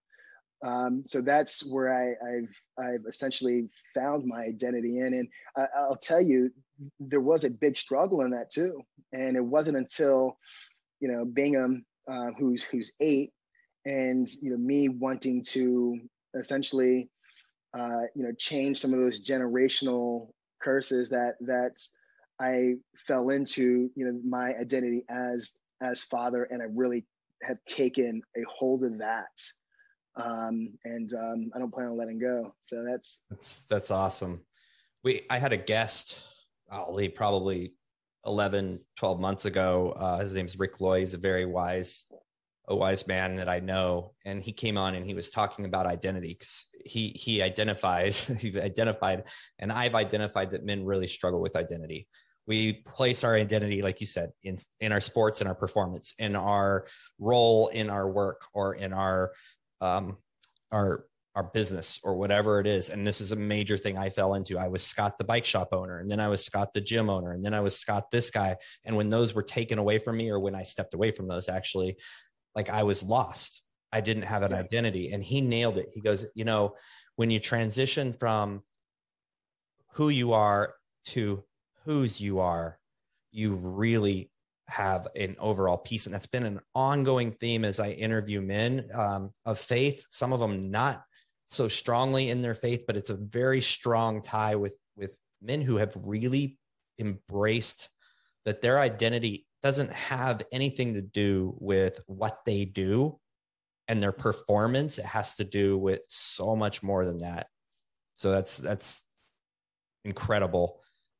[0.65, 5.95] Um, so that's where I, have I've essentially found my identity in, and I, will
[5.95, 6.51] tell you,
[6.99, 8.81] there was a big struggle in that too.
[9.13, 10.37] And it wasn't until,
[10.99, 13.31] you know, Bingham, uh, who's who's eight,
[13.85, 15.99] and you know me wanting to
[16.35, 17.09] essentially,
[17.77, 20.29] uh, you know, change some of those generational
[20.61, 21.93] curses that that's
[22.39, 27.05] I fell into, you know, my identity as as father, and I really
[27.43, 29.39] have taken a hold of that.
[30.15, 32.53] Um, and um, I don't plan on letting go.
[32.61, 34.41] So that's that's that's awesome.
[35.03, 36.19] We I had a guest,
[37.15, 37.73] probably
[38.25, 39.93] 11, 12 months ago.
[39.97, 40.99] Uh, his name's Rick Loy.
[40.99, 42.05] He's a very wise
[42.67, 45.85] a wise man that I know, and he came on and he was talking about
[45.85, 46.37] identity
[46.85, 49.23] he he identifies he identified,
[49.59, 52.07] and I've identified that men really struggle with identity.
[52.47, 56.35] We place our identity, like you said, in in our sports, in our performance, in
[56.35, 56.85] our
[57.19, 59.31] role in our work, or in our
[59.79, 60.17] um,
[60.71, 62.89] our our business or whatever it is.
[62.89, 64.59] And this is a major thing I fell into.
[64.59, 67.31] I was Scott, the bike shop owner, and then I was Scott, the gym owner,
[67.31, 68.57] and then I was Scott, this guy.
[68.83, 71.47] And when those were taken away from me, or when I stepped away from those,
[71.47, 71.95] actually,
[72.55, 73.61] like I was lost.
[73.91, 75.11] I didn't have an identity.
[75.11, 75.89] And he nailed it.
[75.93, 76.75] He goes, you know,
[77.15, 78.63] when you transition from
[79.93, 80.73] who you are
[81.05, 81.43] to
[81.85, 82.79] whose you are,
[83.31, 84.31] you really
[84.67, 86.05] have an overall peace.
[86.05, 90.39] And that's been an ongoing theme as I interview men um, of faith, some of
[90.39, 91.03] them not
[91.45, 95.75] so strongly in their faith, but it's a very strong tie with, with men who
[95.75, 96.57] have really
[96.97, 97.89] embraced
[98.45, 103.19] that their identity doesn't have anything to do with what they do
[103.87, 104.97] and their performance.
[104.97, 107.47] It has to do with so much more than that.
[108.13, 109.05] So that's that's
[110.05, 110.79] incredible.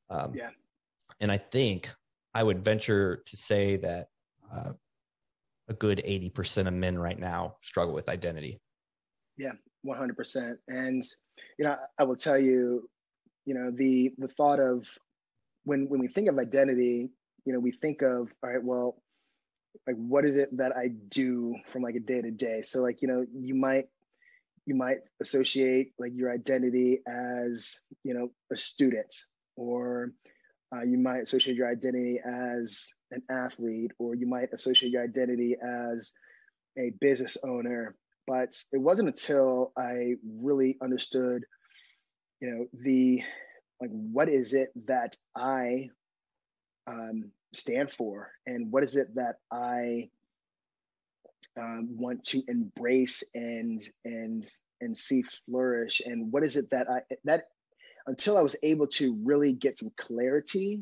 [0.10, 0.50] Um, yeah.
[1.22, 1.90] and i think
[2.34, 4.08] i would venture to say that
[4.52, 4.74] uh,
[5.70, 8.60] a good 80% of men right now struggle with identity.
[9.38, 9.54] Yeah
[9.86, 11.04] 100% and
[11.58, 12.88] you know i will tell you
[13.46, 14.88] you know the the thought of
[15.64, 17.10] when when we think of identity
[17.46, 19.02] you know, we think of, all right, well,
[19.88, 22.62] like what is it that I do from like a day to day?
[22.62, 23.86] So like, you know, you might
[24.68, 29.14] you might associate like your identity as, you know, a student
[29.56, 30.12] or
[30.74, 35.56] uh, you might associate your identity as an athlete or you might associate your identity
[35.62, 36.14] as
[36.78, 37.96] a business owner
[38.28, 41.44] but it wasn't until i really understood
[42.40, 43.22] you know the
[43.82, 45.90] like what is it that i
[46.88, 48.32] um, stand for?
[48.46, 50.10] And what is it that I
[51.60, 54.50] um, want to embrace and and
[54.82, 56.02] and see flourish?
[56.06, 57.50] And what is it that I that
[58.08, 60.82] until I was able to really get some clarity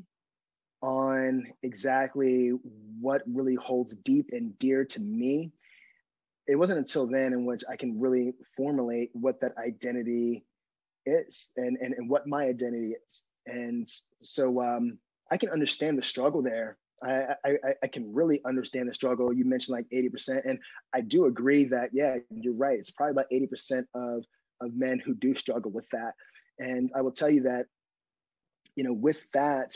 [0.82, 2.54] on exactly
[3.02, 5.52] what really holds deep and dear to me
[6.50, 10.44] it wasn't until then in which I can really formulate what that identity
[11.06, 13.24] is and and, and what my identity is.
[13.46, 13.88] And
[14.22, 14.98] so um
[15.32, 16.78] I can understand the struggle there.
[17.04, 19.32] I, I, I can really understand the struggle.
[19.34, 20.42] You mentioned like 80%.
[20.46, 20.60] And
[20.94, 22.78] I do agree that, yeah, you're right.
[22.78, 24.26] It's probably about 80% of,
[24.62, 26.14] of men who do struggle with that.
[26.58, 27.68] And I will tell you that,
[28.76, 29.76] you know, with that,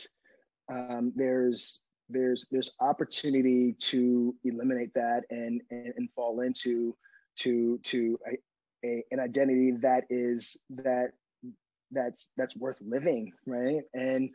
[0.70, 6.96] um, there's, there's, there's opportunity to eliminate that and, and, and fall into,
[7.38, 11.12] to, to a, a, an identity that is, that,
[11.92, 13.32] that's, that's worth living.
[13.46, 13.84] Right.
[13.94, 14.32] And,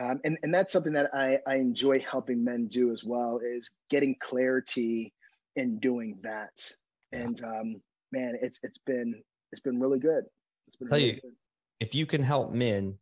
[0.00, 3.70] um, and, and that's something that I, I enjoy helping men do as well is
[3.90, 5.12] getting clarity
[5.56, 6.50] in doing that.
[7.12, 7.80] And um,
[8.10, 10.24] man, it's it's been it's been really good.
[10.66, 11.32] It's been Tell really you, good.
[11.78, 12.98] if you can help men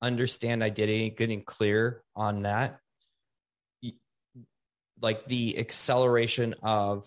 [0.00, 2.80] understand identity, getting clear on that,
[5.02, 7.06] like the acceleration of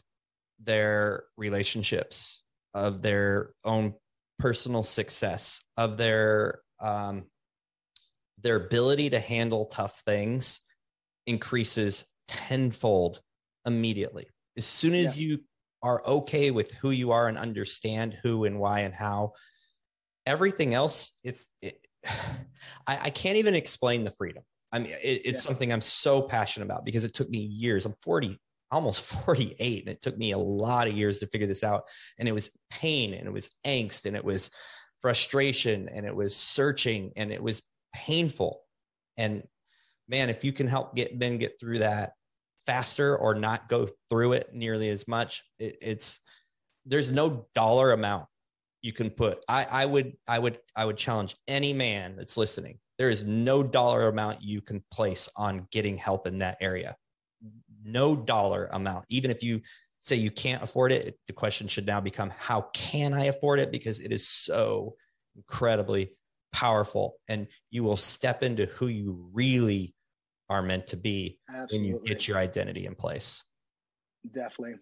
[0.61, 2.43] their relationships,
[2.75, 3.95] of their own
[4.37, 7.25] personal success, of their um,
[8.41, 10.61] their ability to handle tough things
[11.27, 13.21] increases tenfold
[13.65, 14.27] immediately.
[14.57, 15.27] As soon as yeah.
[15.27, 15.39] you
[15.83, 19.33] are okay with who you are and understand who and why and how,
[20.25, 21.79] everything else, it's, it,
[22.87, 24.43] I, I, can't even explain the freedom.
[24.71, 25.49] I mean, it, it's yeah.
[25.49, 27.85] something I'm so passionate about because it took me years.
[27.85, 28.37] I'm 40,
[28.71, 31.83] almost 48, and it took me a lot of years to figure this out.
[32.17, 34.51] And it was pain and it was angst and it was
[35.01, 38.61] frustration and it was searching and it was painful.
[39.17, 39.43] And
[40.07, 42.13] man, if you can help get men get through that
[42.65, 46.21] faster or not go through it nearly as much, it, it's
[46.85, 48.25] there's no dollar amount
[48.81, 49.43] you can put.
[49.47, 52.79] I, I would I would I would challenge any man that's listening.
[52.97, 56.95] There is no dollar amount you can place on getting help in that area.
[57.83, 59.05] No dollar amount.
[59.09, 59.61] Even if you
[60.01, 63.71] say you can't afford it, the question should now become how can I afford it?
[63.71, 64.95] Because it is so
[65.35, 66.11] incredibly
[66.51, 69.93] powerful and you will step into who you really
[70.49, 71.77] are meant to be Absolutely.
[71.77, 73.43] when you get your identity in place.
[74.33, 74.75] Definitely.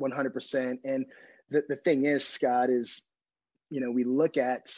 [0.00, 0.72] 100%.
[0.72, 1.06] Uh, and
[1.50, 3.04] the, the thing is, Scott, is,
[3.70, 4.74] you know, we look at,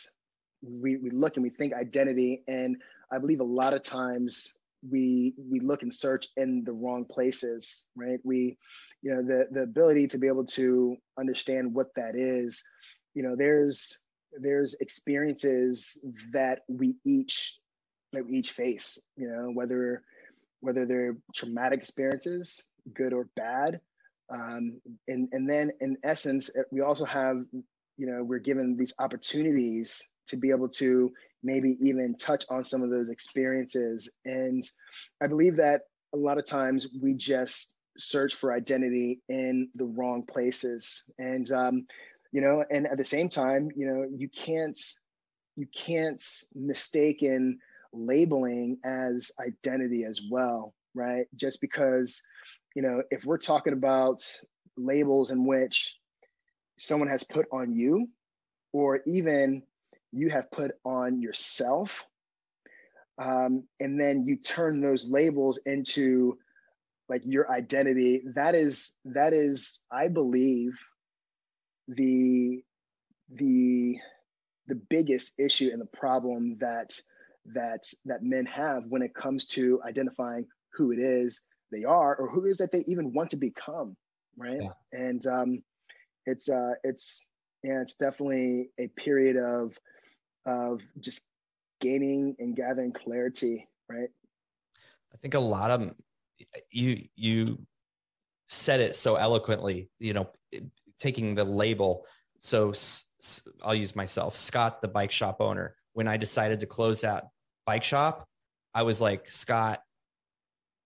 [0.62, 2.42] we, we look and we think identity.
[2.46, 2.76] And
[3.10, 7.86] I believe a lot of times we, we look and search in the wrong places,
[7.96, 8.18] right?
[8.22, 8.58] We,
[9.02, 12.62] you know, the, the ability to be able to understand what that is,
[13.14, 13.98] you know, there's,
[14.40, 15.98] there's experiences
[16.32, 17.54] that we each
[18.12, 20.02] that we each face you know whether
[20.60, 23.80] whether they're traumatic experiences good or bad
[24.32, 27.44] Um, and, and then in essence, uh, we also have,
[27.98, 31.12] you know, we're given these opportunities to be able to
[31.42, 34.10] maybe even touch on some of those experiences.
[34.24, 34.62] And
[35.22, 35.82] I believe that
[36.14, 41.04] a lot of times we just search for identity in the wrong places.
[41.18, 41.86] And, um,
[42.34, 44.76] you know, and at the same time, you know, you can't,
[45.54, 46.20] you can't
[46.52, 47.60] mistaken
[47.92, 51.26] labeling as identity as well, right?
[51.36, 52.20] Just because,
[52.74, 54.20] you know, if we're talking about
[54.76, 55.94] labels in which
[56.76, 58.08] someone has put on you,
[58.72, 59.62] or even
[60.10, 62.04] you have put on yourself,
[63.22, 66.36] um, and then you turn those labels into
[67.08, 68.22] like your identity.
[68.34, 70.72] That is that is, I believe,
[71.88, 72.62] the
[73.34, 73.98] the
[74.66, 76.98] the biggest issue and the problem that
[77.46, 82.28] that that men have when it comes to identifying who it is they are or
[82.28, 83.96] who it is that they even want to become
[84.36, 84.70] right yeah.
[84.92, 85.62] and um
[86.26, 87.28] it's uh it's
[87.62, 89.72] yeah it's definitely a period of
[90.46, 91.22] of just
[91.80, 94.08] gaining and gathering clarity right
[95.12, 95.92] i think a lot of
[96.70, 97.58] you you
[98.46, 100.28] said it so eloquently you know
[100.98, 102.06] taking the label
[102.38, 102.72] so
[103.62, 107.24] i'll use myself scott the bike shop owner when i decided to close that
[107.66, 108.26] bike shop,
[108.74, 109.80] I was like, Scott,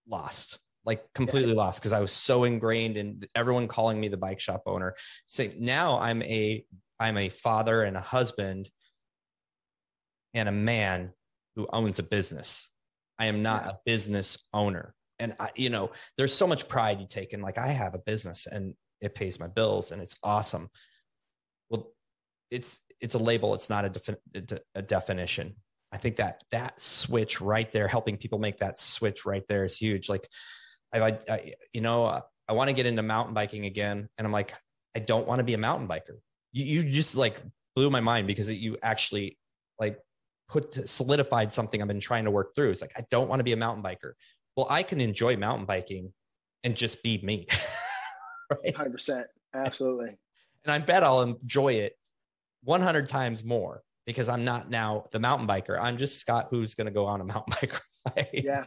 [0.09, 1.59] lost, like completely yeah.
[1.59, 4.95] lost because I was so ingrained in everyone calling me the bike shop owner.
[5.27, 6.65] So now I'm a
[7.01, 8.69] I'm a father and a husband
[10.35, 11.13] and a man
[11.57, 12.71] who owns a business.
[13.19, 13.71] I am not yeah.
[13.71, 14.95] a business owner.
[15.21, 17.99] And I, you know, there's so much pride you take in like I have a
[17.99, 20.69] business and it pays my bills and it's awesome.
[21.71, 21.93] Well,
[22.51, 25.55] it's it's a label, it's not a, defi- a definition.
[25.93, 29.77] I think that that switch right there, helping people make that switch right there is
[29.77, 30.09] huge.
[30.09, 30.29] Like,
[30.93, 34.33] I, I you know, uh, I want to get into mountain biking again, and I'm
[34.33, 34.53] like,
[34.97, 36.19] I don't want to be a mountain biker.
[36.53, 37.41] You, you just like
[37.77, 39.39] blew my mind because you actually
[39.79, 39.99] like
[40.49, 42.71] put solidified something I've been trying to work through.
[42.71, 44.13] It's like I don't want to be a mountain biker.
[44.57, 46.13] Well, I can enjoy mountain biking
[46.65, 47.47] and just be me.
[48.51, 48.75] right?
[48.75, 49.25] 100%.
[49.55, 50.17] Absolutely.
[50.65, 51.97] And I bet I'll enjoy it
[52.65, 55.79] 100 times more because I'm not now the mountain biker.
[55.81, 57.81] I'm just Scott who's going to go on a mountain bike
[58.17, 58.27] ride.
[58.33, 58.65] Yeah.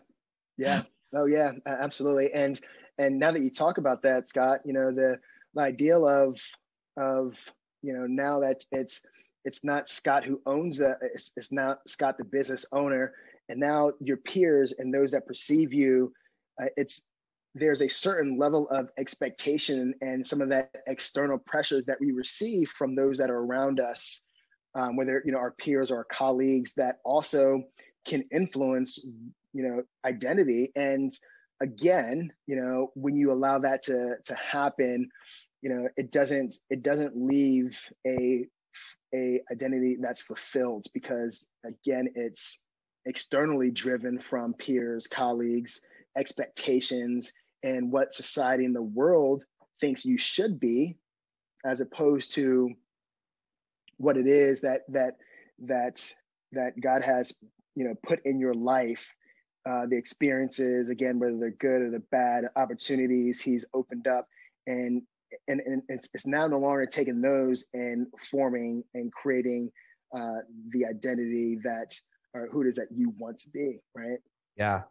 [0.57, 0.83] Yeah.
[1.13, 2.33] Oh yeah, absolutely.
[2.33, 2.59] And
[2.97, 5.19] and now that you talk about that, Scott, you know, the,
[5.53, 6.41] the ideal of
[6.97, 7.37] of
[7.83, 9.05] you know, now that it's
[9.43, 13.13] it's not Scott who owns a it's, it's not Scott the business owner
[13.49, 16.13] and now your peers and those that perceive you
[16.61, 17.03] uh, it's
[17.53, 22.69] there's a certain level of expectation and some of that external pressures that we receive
[22.69, 24.23] from those that are around us
[24.75, 27.63] um, whether you know our peers or our colleagues that also
[28.05, 28.99] can influence
[29.53, 30.71] you know identity.
[30.75, 31.11] And
[31.61, 35.07] again you know when you allow that to to happen
[35.61, 38.45] you know it doesn't it doesn't leave a
[39.13, 42.63] a identity that's fulfilled because again it's
[43.05, 45.81] externally driven from peers colleagues
[46.17, 47.31] expectations
[47.63, 49.43] and what society and the world
[49.79, 50.97] thinks you should be
[51.65, 52.69] as opposed to
[53.97, 55.17] what it is that that
[55.59, 56.13] that
[56.51, 57.33] that God has
[57.75, 59.07] you know put in your life
[59.69, 64.27] uh, the experiences again whether they're good or the bad opportunities he's opened up.
[64.67, 65.03] And
[65.47, 69.71] and, and it's, it's now no longer taking those and forming and creating
[70.13, 70.39] uh,
[70.71, 71.93] the identity that
[72.33, 74.19] or who it is that you want to be right?
[74.57, 74.83] Yeah.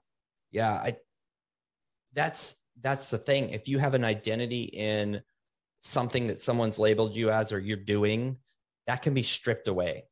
[0.53, 0.97] Yeah i
[2.15, 5.21] that's that's the thing if you have an identity in
[5.81, 8.37] something that someone's labeled you as or you're doing
[8.87, 10.05] that can be stripped away.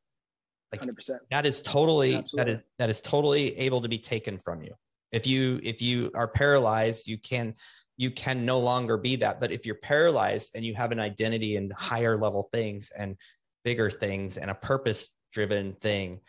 [0.71, 1.19] Like 100%.
[1.31, 2.53] that is totally Absolutely.
[2.53, 4.73] that is that is totally able to be taken from you.
[5.11, 7.55] If you if you are paralyzed, you can
[7.97, 9.39] you can no longer be that.
[9.39, 13.17] But if you're paralyzed and you have an identity in higher level things and
[13.65, 16.21] bigger things and a purpose driven thing,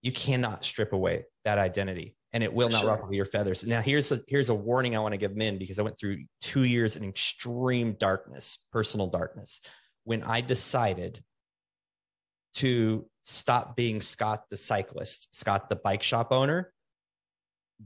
[0.00, 2.90] you cannot strip away that identity and it will not sure.
[2.90, 3.66] ruffle your feathers.
[3.66, 6.24] Now here's a here's a warning I want to give men because I went through
[6.42, 9.60] 2 years in extreme darkness, personal darkness.
[10.04, 11.22] When I decided
[12.54, 16.72] to stop being Scott the cyclist, Scott the bike shop owner,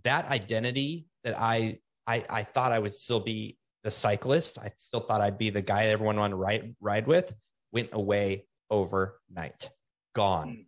[0.05, 5.01] that identity that I I, I thought I would still be the cyclist, I still
[5.01, 7.35] thought I'd be the guy everyone wanted to ride ride with,
[7.73, 9.71] went away overnight,
[10.15, 10.49] gone.
[10.49, 10.63] Hmm.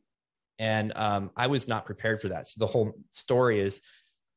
[0.59, 2.47] And um, I was not prepared for that.
[2.47, 3.81] So the whole story is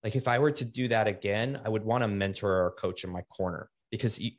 [0.04, 3.04] like if I were to do that again, I would want a mentor or coach
[3.04, 4.32] in my corner because you,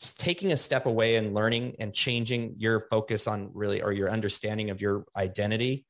[0.00, 4.70] taking a step away and learning and changing your focus on really or your understanding
[4.70, 5.84] of your identity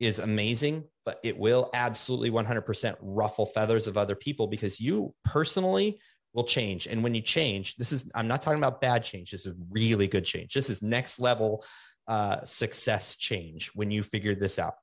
[0.00, 6.00] is amazing, but it will absolutely 100% ruffle feathers of other people because you personally
[6.34, 6.88] will change.
[6.88, 9.30] And when you change, this is, I'm not talking about bad change.
[9.30, 10.54] This is really good change.
[10.54, 11.64] This is next level
[12.08, 14.74] uh, success change when you figure this out.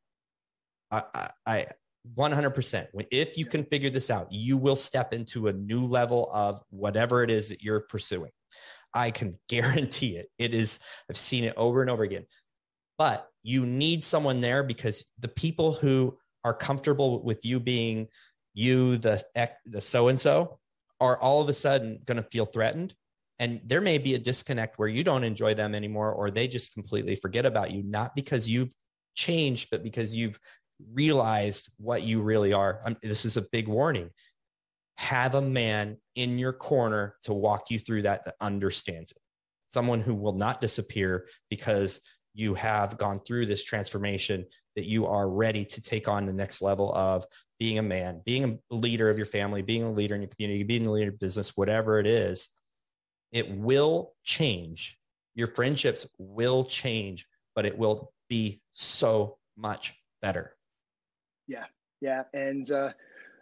[0.91, 1.65] I, I, I
[2.15, 2.87] 100%.
[3.11, 7.23] If you can figure this out, you will step into a new level of whatever
[7.23, 8.31] it is that you're pursuing.
[8.93, 10.27] I can guarantee it.
[10.37, 12.25] It is, I've seen it over and over again.
[12.97, 18.07] But you need someone there because the people who are comfortable with you being
[18.53, 19.23] you, the
[19.65, 20.59] the so and so,
[20.99, 22.93] are all of a sudden going to feel threatened.
[23.39, 26.73] And there may be a disconnect where you don't enjoy them anymore, or they just
[26.73, 28.71] completely forget about you, not because you've
[29.15, 30.37] changed, but because you've
[30.93, 32.81] realized what you really are.
[32.85, 34.09] I'm, this is a big warning.
[34.97, 39.17] Have a man in your corner to walk you through that that understands it.
[39.67, 42.01] Someone who will not disappear because
[42.33, 46.61] you have gone through this transformation that you are ready to take on the next
[46.61, 47.25] level of
[47.59, 50.63] being a man, being a leader of your family, being a leader in your community,
[50.63, 52.49] being a leader of business, whatever it is,
[53.31, 54.97] it will change.
[55.35, 60.55] Your friendships will change, but it will be so much better.
[61.47, 61.65] Yeah.
[62.01, 62.23] Yeah.
[62.33, 62.91] And, uh,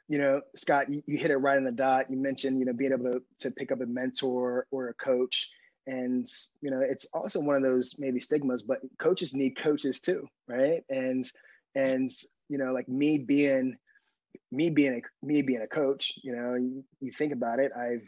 [0.08, 2.10] you know, Scott, you, you hit it right on the dot.
[2.10, 5.50] You mentioned, you know, being able to, to pick up a mentor or a coach.
[5.86, 6.28] And,
[6.62, 10.28] you know, it's also one of those maybe stigmas, but coaches need coaches too.
[10.48, 10.84] Right.
[10.90, 11.30] And,
[11.76, 12.10] and,
[12.50, 13.78] you know, like me being,
[14.52, 18.08] me being a, me being a coach, you know, you, you think about it, I've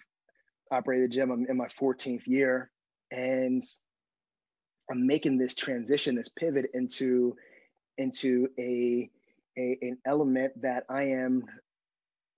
[0.71, 1.31] operated the gym.
[1.31, 2.69] I'm in my 14th year
[3.11, 3.61] and
[4.91, 7.35] I'm making this transition, this pivot into,
[7.97, 9.09] into a,
[9.57, 11.43] a, an element that I am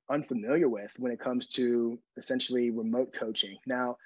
[0.09, 3.57] unfamiliar with when it comes to essentially remote coaching.
[3.65, 3.97] Now,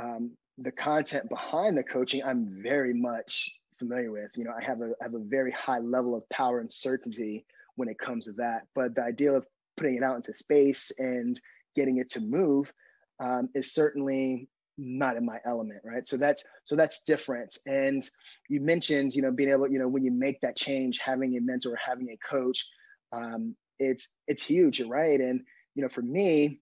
[0.00, 4.30] um, the content behind the coaching, I'm very much familiar with.
[4.34, 7.44] You know, I have a I have a very high level of power and certainty
[7.76, 8.62] when it comes to that.
[8.74, 9.46] But the idea of
[9.76, 11.38] putting it out into space and
[11.76, 12.72] getting it to move
[13.20, 14.48] um, is certainly
[14.78, 16.06] not in my element right?
[16.06, 17.58] So that's so that's different.
[17.66, 18.08] And
[18.48, 21.40] you mentioned you know being able you know when you make that change having a
[21.40, 22.66] mentor having a coach
[23.12, 25.20] um, it's it's huge right?
[25.20, 25.42] And
[25.74, 26.60] you know for me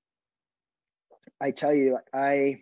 [1.43, 2.57] i tell you i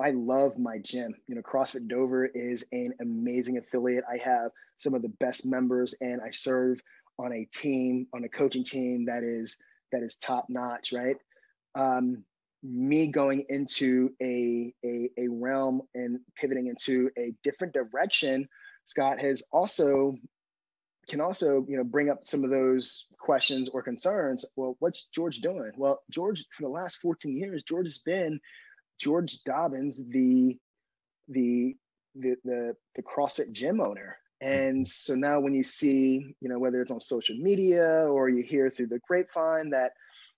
[0.00, 1.14] i love my gym.
[1.26, 4.04] You know crossfit dover is an amazing affiliate.
[4.10, 6.80] I have some of the best members and i serve
[7.18, 9.56] on a team on a coaching team that is
[9.92, 11.16] that is top notch right?
[11.74, 12.24] Um,
[12.66, 18.48] me going into a, a, a realm and pivoting into a different direction,
[18.84, 20.14] Scott has also
[21.08, 24.44] can also you know bring up some of those questions or concerns.
[24.56, 25.72] Well, what's George doing?
[25.76, 28.40] Well, George for the last 14 years, George has been
[29.00, 30.58] George Dobbins, the
[31.28, 31.76] the
[32.14, 34.16] the the, the CrossFit gym owner.
[34.40, 38.42] And so now when you see, you know, whether it's on social media or you
[38.42, 39.92] hear through the grapevine that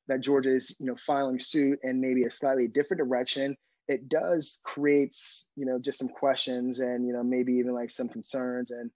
[0.09, 3.56] that Georgia is, you know, filing suit and maybe a slightly different direction,
[3.86, 8.09] it does creates, you know, just some questions and, you know, maybe even like some
[8.09, 8.90] concerns and,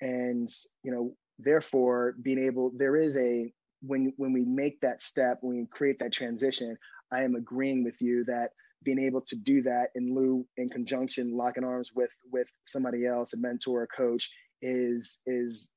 [0.00, 0.48] and,
[0.82, 3.52] you know, therefore being able, there is a,
[3.82, 6.76] when, when we make that step, when we create that transition,
[7.12, 8.50] I am agreeing with you that
[8.84, 13.34] being able to do that in lieu, in conjunction, locking arms with, with somebody else,
[13.34, 14.30] a mentor, a coach
[14.62, 15.70] is, is,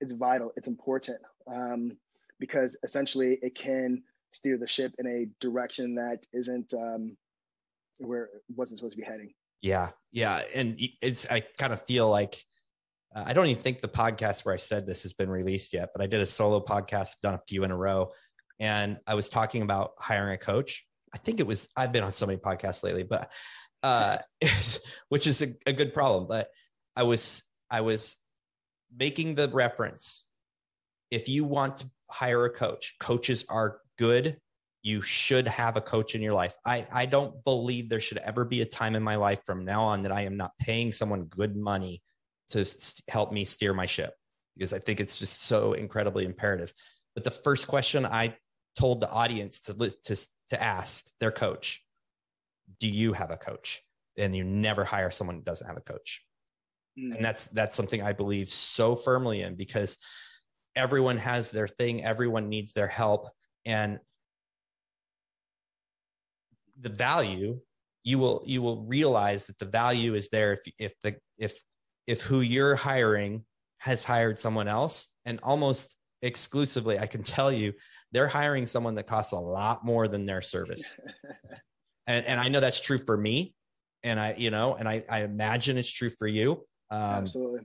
[0.00, 0.50] it's vital.
[0.56, 1.18] It's important.
[1.50, 1.96] Um,
[2.40, 4.02] because essentially it can
[4.34, 7.16] steer the ship in a direction that isn't um,
[7.98, 9.32] where it wasn't supposed to be heading.
[9.62, 12.42] Yeah, yeah, and it's I kind of feel like
[13.14, 15.90] uh, I don't even think the podcast where I said this has been released yet,
[15.94, 18.10] but I did a solo podcast, done a few in a row,
[18.58, 20.84] and I was talking about hiring a coach.
[21.14, 23.30] I think it was I've been on so many podcasts lately, but
[23.82, 24.18] uh,
[25.08, 26.26] which is a, a good problem.
[26.28, 26.48] But
[26.96, 28.16] I was I was
[28.94, 30.26] making the reference.
[31.10, 34.38] If you want to hire a coach, coaches are good,
[34.82, 36.56] you should have a coach in your life.
[36.64, 39.82] I, I don't believe there should ever be a time in my life from now
[39.82, 42.02] on that I am not paying someone good money
[42.50, 42.66] to
[43.08, 44.12] help me steer my ship
[44.54, 46.72] because I think it's just so incredibly imperative.
[47.14, 48.36] But the first question I
[48.78, 49.74] told the audience to,
[50.04, 51.82] to, to ask their coach,
[52.78, 53.82] do you have a coach?
[54.18, 56.22] And you never hire someone who doesn't have a coach.
[56.98, 57.16] Mm.
[57.16, 59.98] And that's, that's something I believe so firmly in because
[60.76, 62.04] everyone has their thing.
[62.04, 63.28] Everyone needs their help
[63.64, 63.98] and
[66.80, 67.60] the value
[68.04, 71.58] you will you will realize that the value is there if if the if
[72.06, 73.44] if who you're hiring
[73.78, 75.08] has hired someone else.
[75.26, 77.72] And almost exclusively i can tell you
[78.12, 80.98] they're hiring someone that costs a lot more than their service.
[82.06, 83.54] And, and i know that's true for me.
[84.02, 86.62] And i you know and i, I imagine it's true for you.
[86.90, 87.60] Um, absolutely.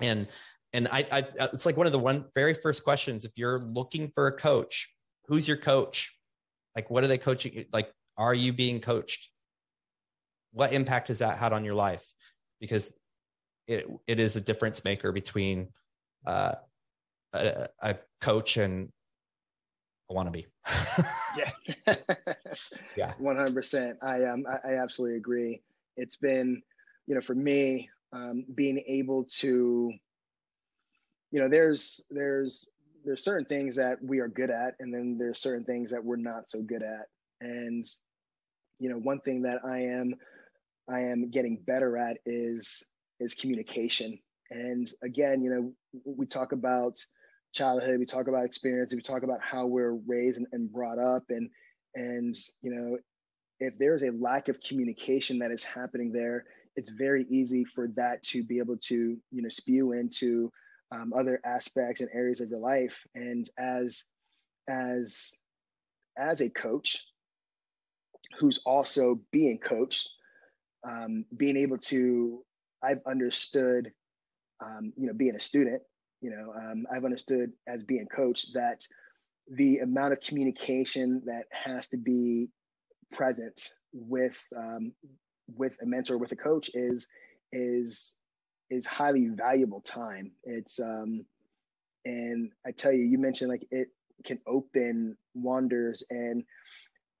[0.00, 0.28] and
[0.72, 1.18] and I, I
[1.52, 4.88] it's like one of the one very first questions if you're looking for a coach
[5.26, 6.14] who's your coach?
[6.76, 7.66] Like, what are they coaching?
[7.72, 9.30] Like, are you being coached?
[10.52, 12.12] What impact has that had on your life?
[12.60, 12.92] Because
[13.66, 15.68] it, it is a difference maker between
[16.26, 16.54] uh,
[17.32, 18.90] a, a coach and
[20.10, 20.46] a wannabe.
[21.36, 21.50] Yeah.
[22.96, 23.14] Yeah.
[23.18, 25.62] 100% i um I, I absolutely agree.
[25.96, 26.62] It's been
[27.06, 29.92] you know for me um, being able to
[31.30, 32.68] you know there's there's
[33.04, 36.16] there's certain things that we are good at and then there's certain things that we're
[36.16, 37.06] not so good at.
[37.40, 37.84] And
[38.78, 40.14] you know one thing that i am
[40.90, 42.84] i am getting better at is
[43.20, 44.18] is communication.
[44.50, 45.72] And again you know
[46.04, 46.98] we talk about
[47.52, 51.24] childhood we talk about experience we talk about how we're raised and, and brought up.
[51.28, 51.50] And
[51.94, 52.98] and you know
[53.60, 56.44] if there's a lack of communication that is happening there
[56.74, 60.50] it's very easy for that to be able to you know spew into
[60.92, 63.00] um, other aspects and areas of your life.
[63.14, 64.04] And as
[64.68, 65.38] as
[66.16, 67.02] as a coach
[68.38, 70.08] who's also being coached
[70.88, 72.42] um, being able to
[72.82, 73.92] i've understood
[74.64, 75.82] um, you know being a student
[76.20, 78.86] you know um, i've understood as being coached that
[79.50, 82.48] the amount of communication that has to be
[83.12, 84.92] present with um,
[85.56, 87.06] with a mentor with a coach is
[87.52, 88.14] is
[88.72, 90.32] is highly valuable time.
[90.44, 91.26] It's um,
[92.04, 93.88] and I tell you, you mentioned like it
[94.24, 96.44] can open wonders, and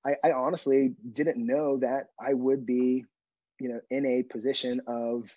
[0.06, 3.04] I, I honestly didn't know that I would be,
[3.60, 5.30] you know, in a position of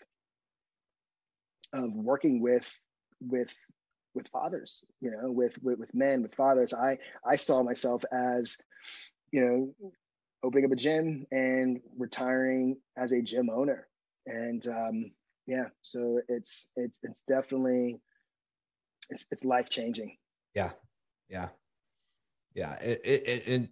[1.74, 2.72] of working with
[3.22, 3.54] with
[4.14, 6.74] with fathers you know with, with with men with fathers.
[6.74, 8.58] I i saw myself as
[9.32, 9.92] you know
[10.44, 13.88] opening up a gym and retiring as a gym owner.
[14.28, 15.12] And um
[15.48, 18.00] yeah so it's it's it's definitely
[19.10, 20.16] it's it's life changing
[20.54, 20.72] yeah
[21.30, 21.50] yeah.
[22.54, 23.70] Yeah it, it, it,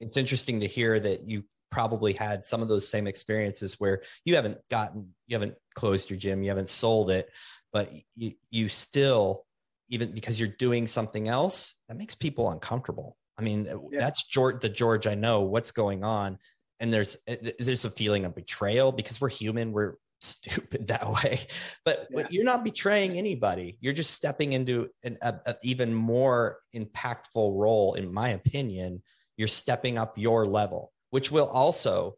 [0.00, 4.36] it's interesting to hear that you probably had some of those same experiences where you
[4.36, 7.28] haven't gotten you haven't closed your gym you haven't sold it
[7.72, 9.44] but you you still
[9.88, 13.16] even because you're doing something else that makes people uncomfortable.
[13.38, 14.00] I mean uh, yeah.
[14.00, 16.38] that's george the george i know what's going on
[16.80, 21.40] and there's uh, there's a feeling of betrayal because we're human we're stupid that way.
[21.84, 22.26] But, yeah.
[22.30, 23.78] you're not betraying anybody.
[23.80, 29.02] You're just stepping into an a, a even more impactful role in my opinion.
[29.36, 32.16] You're stepping up your level which will also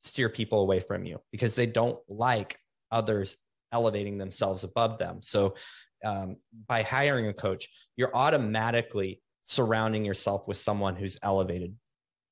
[0.00, 2.58] steer people away from you because they don't like
[2.90, 3.36] others
[3.72, 5.18] elevating themselves above them.
[5.22, 5.56] So
[6.04, 6.36] um,
[6.68, 11.74] by hiring a coach you're automatically surrounding yourself with someone who's elevated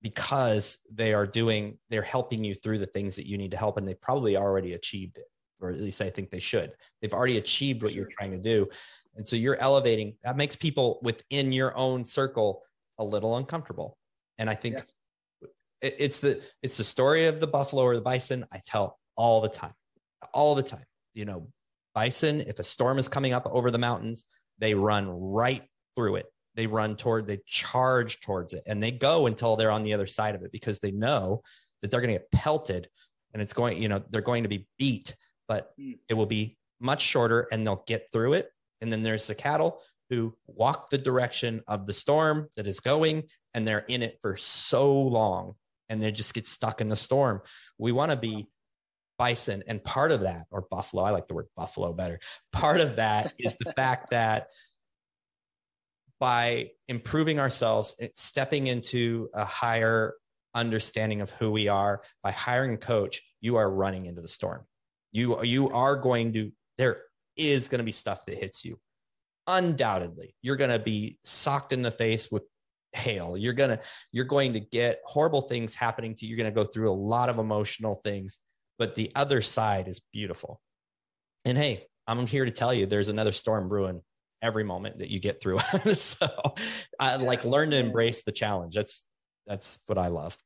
[0.02, 3.78] because they are doing they're helping you through the things that you need to help
[3.78, 5.26] and they probably already achieved it
[5.60, 6.72] or at least i think they should.
[7.00, 8.68] They've already achieved what you're trying to do.
[9.14, 12.62] And so you're elevating that makes people within your own circle
[12.98, 13.96] a little uncomfortable.
[14.38, 14.82] And i think
[15.40, 15.90] yeah.
[15.98, 19.48] it's the it's the story of the buffalo or the bison i tell all the
[19.48, 19.74] time
[20.34, 20.84] all the time.
[21.14, 21.48] You know
[21.94, 24.24] bison if a storm is coming up over the mountains
[24.58, 25.62] they run right
[25.94, 29.82] through it they run toward, they charge towards it and they go until they're on
[29.82, 31.42] the other side of it because they know
[31.80, 32.88] that they're going to get pelted
[33.32, 35.16] and it's going, you know, they're going to be beat,
[35.48, 35.92] but hmm.
[36.08, 38.50] it will be much shorter and they'll get through it.
[38.80, 39.80] And then there's the cattle
[40.10, 43.24] who walk the direction of the storm that is going
[43.54, 45.54] and they're in it for so long
[45.88, 47.40] and they just get stuck in the storm.
[47.78, 48.48] We want to be
[49.18, 49.62] bison.
[49.66, 52.18] And part of that, or buffalo, I like the word buffalo better.
[52.52, 54.48] Part of that is the fact that
[56.22, 60.14] by improving ourselves, eh, stepping into a higher
[60.54, 64.64] understanding of who we are, by hiring a coach, you are running into the storm.
[65.10, 67.02] You, you are going to, there
[67.36, 68.78] is going to be stuff that hits you.
[69.48, 72.44] Undoubtedly, you're going to be socked in the face with
[72.92, 73.36] hail.
[73.36, 73.80] You're going to,
[74.12, 76.36] you're going to get horrible things happening to you.
[76.36, 78.38] You're going to go through a lot of emotional things,
[78.78, 80.60] but the other side is beautiful.
[81.44, 84.02] And hey, I'm here to tell you there's another storm brewing
[84.42, 85.58] every moment that you get through.
[85.96, 86.28] so
[86.98, 88.74] I like learn to embrace the challenge.
[88.74, 89.06] That's
[89.46, 90.36] that's what I love.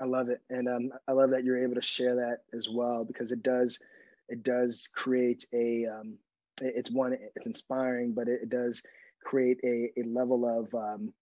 [0.00, 0.40] I love it.
[0.50, 3.78] And um, I love that you're able to share that as well because it does
[4.28, 6.18] it does create a um,
[6.60, 8.82] it's one it's inspiring, but it, it does
[9.24, 11.12] create a, a level of um,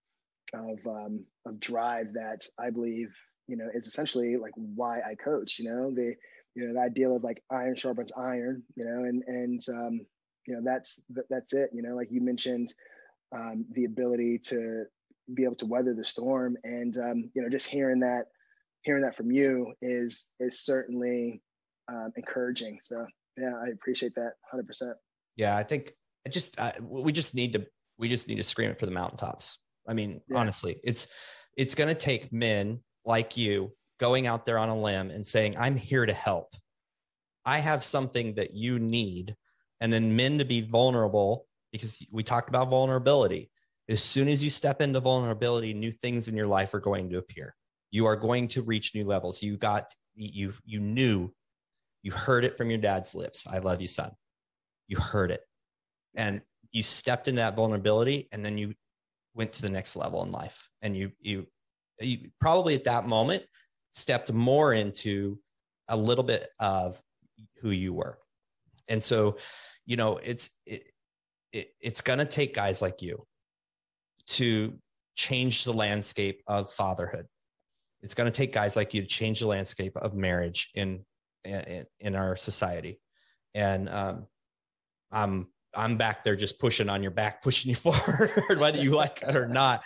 [0.55, 3.15] of um, of drive that I believe
[3.49, 5.59] you know is essentially like why I coach.
[5.59, 6.15] You know the
[6.55, 8.63] you know the idea of like iron sharpens iron.
[8.77, 10.01] You know and and um,
[10.47, 12.73] you know that's that's it you know like you mentioned
[13.35, 14.85] um, the ability to
[15.35, 18.27] be able to weather the storm and um, you know just hearing that
[18.83, 21.43] hearing that from you is is certainly
[21.91, 23.07] um, encouraging so
[23.39, 24.93] yeah i appreciate that 100%
[25.37, 25.93] yeah i think
[26.27, 27.67] i just I, we just need to
[27.99, 30.39] we just need to scream it for the mountaintops i mean yeah.
[30.39, 31.07] honestly it's
[31.57, 35.57] it's going to take men like you going out there on a limb and saying,
[35.57, 36.55] I'm here to help.
[37.45, 39.37] I have something that you need.
[39.81, 43.51] And then men to be vulnerable because we talked about vulnerability.
[43.89, 47.19] As soon as you step into vulnerability, new things in your life are going to
[47.19, 47.55] appear.
[47.91, 49.43] You are going to reach new levels.
[49.43, 51.33] You got, you, you knew,
[52.03, 53.47] you heard it from your dad's lips.
[53.47, 54.13] I love you, son.
[54.89, 55.43] You heard it.
[56.17, 58.75] And you stepped into that vulnerability and then you
[59.35, 60.69] went to the next level in life.
[60.81, 61.47] And you, you,
[62.01, 63.45] you probably at that moment
[63.93, 65.39] stepped more into
[65.89, 67.01] a little bit of
[67.61, 68.19] who you were.
[68.89, 69.39] And so,
[69.87, 70.85] you know, it's it,
[71.53, 73.27] it it's going to take guys like you
[74.27, 74.79] to
[75.17, 77.27] change the landscape of fatherhood.
[78.03, 81.05] It's going to take guys like you to change the landscape of marriage in
[81.45, 83.01] in, in our society.
[83.55, 84.27] And um,
[85.11, 89.23] I'm I'm back there just pushing on your back, pushing you forward, whether you like
[89.23, 89.83] it or not.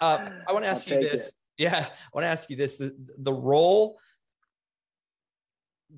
[0.00, 1.28] Uh, I want to ask I'll you this.
[1.28, 1.34] It.
[1.58, 3.98] Yeah, I want to ask you this: the, the role,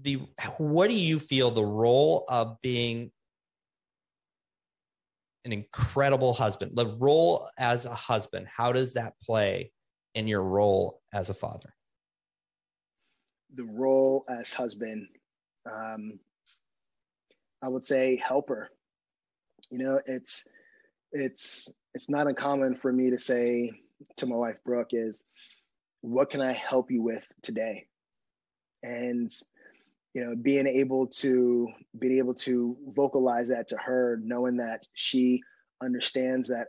[0.02, 0.20] the
[0.58, 3.10] what do you feel the role of being
[5.44, 9.70] an incredible husband, the role as a husband, how does that play
[10.14, 11.74] in your role as a father?
[13.54, 15.06] The role as husband,
[15.70, 16.18] um,
[17.62, 18.68] I would say helper.
[19.70, 20.48] You know, it's
[21.12, 23.72] it's it's not uncommon for me to say
[24.16, 25.24] to my wife Brooke is,
[26.00, 27.86] "What can I help you with today?"
[28.82, 29.30] And
[30.14, 35.42] you know being able to being able to vocalize that to her knowing that she
[35.82, 36.68] understands that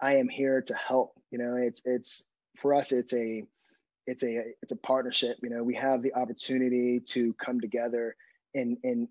[0.00, 2.24] i am here to help you know it's it's
[2.58, 3.44] for us it's a
[4.06, 8.16] it's a it's a partnership you know we have the opportunity to come together
[8.54, 9.08] in in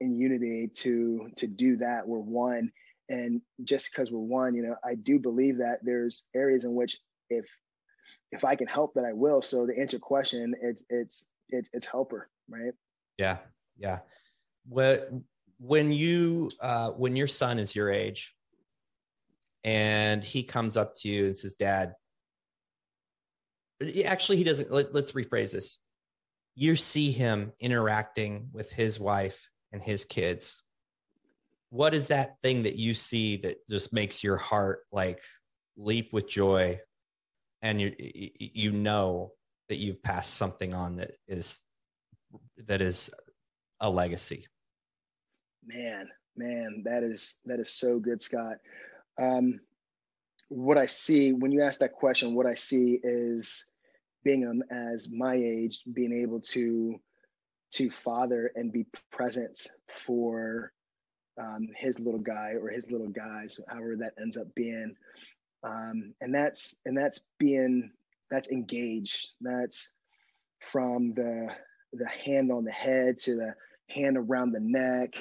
[0.00, 2.06] in unity to to do that.
[2.06, 2.72] We're one.
[3.08, 6.98] And just because we're one you know i do believe that there's areas in which
[7.30, 7.46] if
[8.32, 9.40] if i can help that i will.
[9.42, 12.72] So to answer question it's it's it's, it's helper right?
[13.18, 13.38] Yeah,
[13.78, 14.00] yeah.
[14.68, 15.10] What
[15.58, 18.34] when you uh, when your son is your age,
[19.64, 21.94] and he comes up to you and says, "Dad,"
[24.04, 24.70] actually he doesn't.
[24.70, 25.78] Let, let's rephrase this.
[26.54, 30.62] You see him interacting with his wife and his kids.
[31.70, 35.20] What is that thing that you see that just makes your heart like
[35.76, 36.80] leap with joy,
[37.62, 39.32] and you you know
[39.68, 41.58] that you've passed something on that is
[42.66, 43.10] that is
[43.80, 44.46] a legacy?
[45.64, 48.56] Man, man, that is that is so good, Scott.
[49.18, 49.60] Um,
[50.48, 53.68] what I see when you ask that question, what I see is
[54.24, 57.00] Bingham as my age being able to
[57.72, 60.72] to father and be present for
[61.40, 64.94] um, his little guy or his little guys, however that ends up being.
[65.62, 67.90] Um, and that's and that's being
[68.30, 69.30] that's engaged.
[69.40, 69.92] That's
[70.60, 71.54] from the
[71.92, 73.54] the hand on the head to the
[73.88, 75.14] hand around the neck.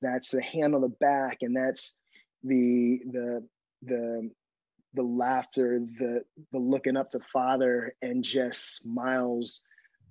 [0.00, 1.96] That's the hand on the back, and that's
[2.42, 3.46] the the
[3.82, 4.30] the
[4.94, 9.62] the laughter, the the looking up to Father and just smiles.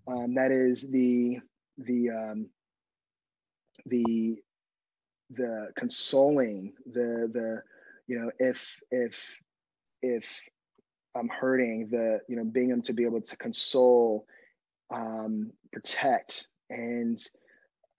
[0.07, 1.39] Um, that is the
[1.77, 2.49] the um,
[3.85, 4.37] the
[5.31, 7.61] the consoling, the the
[8.07, 9.39] you know if if
[10.01, 10.41] if
[11.15, 14.25] I'm hurting, the you know being able to be able to console
[14.89, 16.47] um, protect.
[16.69, 17.17] And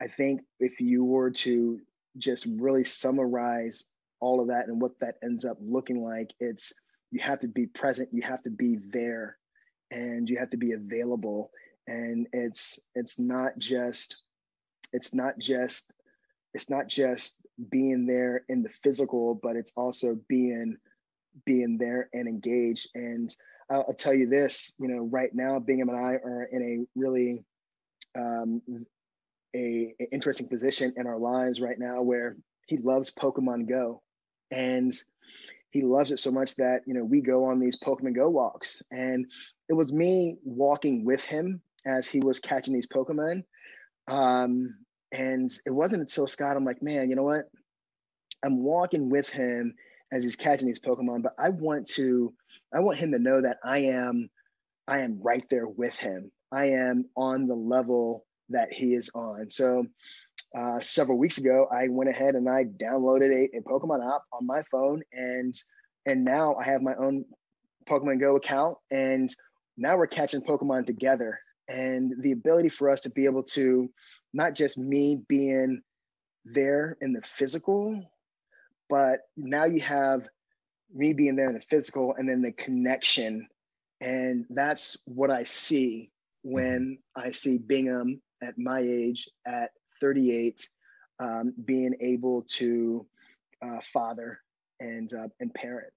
[0.01, 1.81] I think if you were to
[2.19, 3.87] just really summarize
[4.21, 6.73] all of that and what that ends up looking like, it's
[7.11, 9.37] you have to be present, you have to be there,
[9.91, 11.51] and you have to be available.
[11.87, 14.17] And it's it's not just
[14.93, 15.93] it's not just
[16.55, 17.37] it's not just
[17.71, 20.77] being there in the physical, but it's also being
[21.45, 22.89] being there and engaged.
[22.95, 23.35] And
[23.71, 26.99] I'll, I'll tell you this, you know, right now, Bingham and I are in a
[26.99, 27.45] really
[28.17, 28.63] um,
[29.55, 32.37] a, a interesting position in our lives right now where
[32.67, 34.03] he loves Pokemon Go,
[34.51, 34.93] and
[35.71, 38.83] he loves it so much that you know we go on these Pokemon Go walks,
[38.91, 39.27] and
[39.69, 43.45] it was me walking with him as he was catching these Pokemon.
[44.09, 44.75] Um,
[45.13, 47.51] and it wasn't until Scott, I'm like, man, you know what?
[48.45, 49.75] I'm walking with him
[50.11, 52.33] as he's catching these Pokemon, but I want to
[52.75, 54.31] I want him to know that I am
[54.89, 56.31] I am right there with him.
[56.53, 59.51] I am on the level that he is on.
[59.51, 59.87] So
[60.59, 64.47] uh, several weeks ago, I went ahead and I downloaded a, a Pokemon app on
[64.47, 65.55] my phone, and
[66.07, 67.25] and now I have my own
[67.89, 69.35] Pokemon Go account, and
[69.79, 71.41] now we're catching Pokemon together.
[71.69, 73.91] And the ability for us to be able to
[74.35, 75.83] not just me being
[76.45, 78.03] there in the physical,
[78.91, 80.29] but now you have
[80.95, 83.49] me being there in the physical and then the connection
[84.01, 86.11] And that's what I see
[86.43, 89.71] when I see Bingham at my age, at
[90.01, 90.69] 38,
[91.21, 93.07] um, being able to
[93.65, 94.41] uh, father
[94.81, 95.93] and uh, and parent.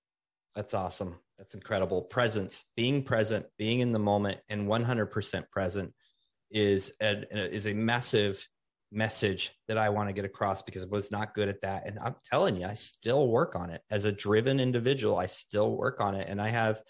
[0.55, 1.15] That's awesome.
[1.37, 2.03] That's incredible.
[2.03, 5.93] Presence, being present, being in the moment, and 100% present
[6.49, 8.47] is a, is a massive
[8.91, 11.87] message that I want to get across because I was not good at that.
[11.87, 15.17] And I'm telling you, I still work on it as a driven individual.
[15.17, 16.81] I still work on it, and I have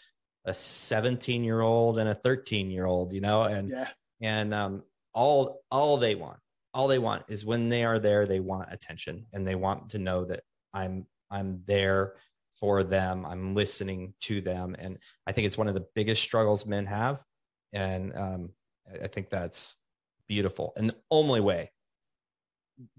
[0.46, 3.90] a 17 year old and a 13 year old, you know, and yeah.
[4.22, 4.84] and um,
[5.14, 6.40] all all they want,
[6.74, 10.00] all they want is when they are there, they want attention and they want to
[10.00, 10.42] know that
[10.74, 12.14] I'm I'm there
[12.60, 13.26] for them.
[13.26, 17.24] I'm listening to them, and I think it's one of the biggest struggles men have,
[17.74, 18.50] and um,
[19.02, 19.78] I think that's
[20.28, 20.74] beautiful.
[20.78, 21.72] And the only way,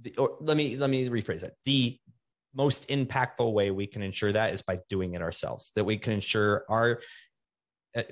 [0.02, 1.98] the, or let me let me rephrase that: the
[2.54, 5.72] most impactful way we can ensure that is by doing it ourselves.
[5.76, 7.00] That we can ensure our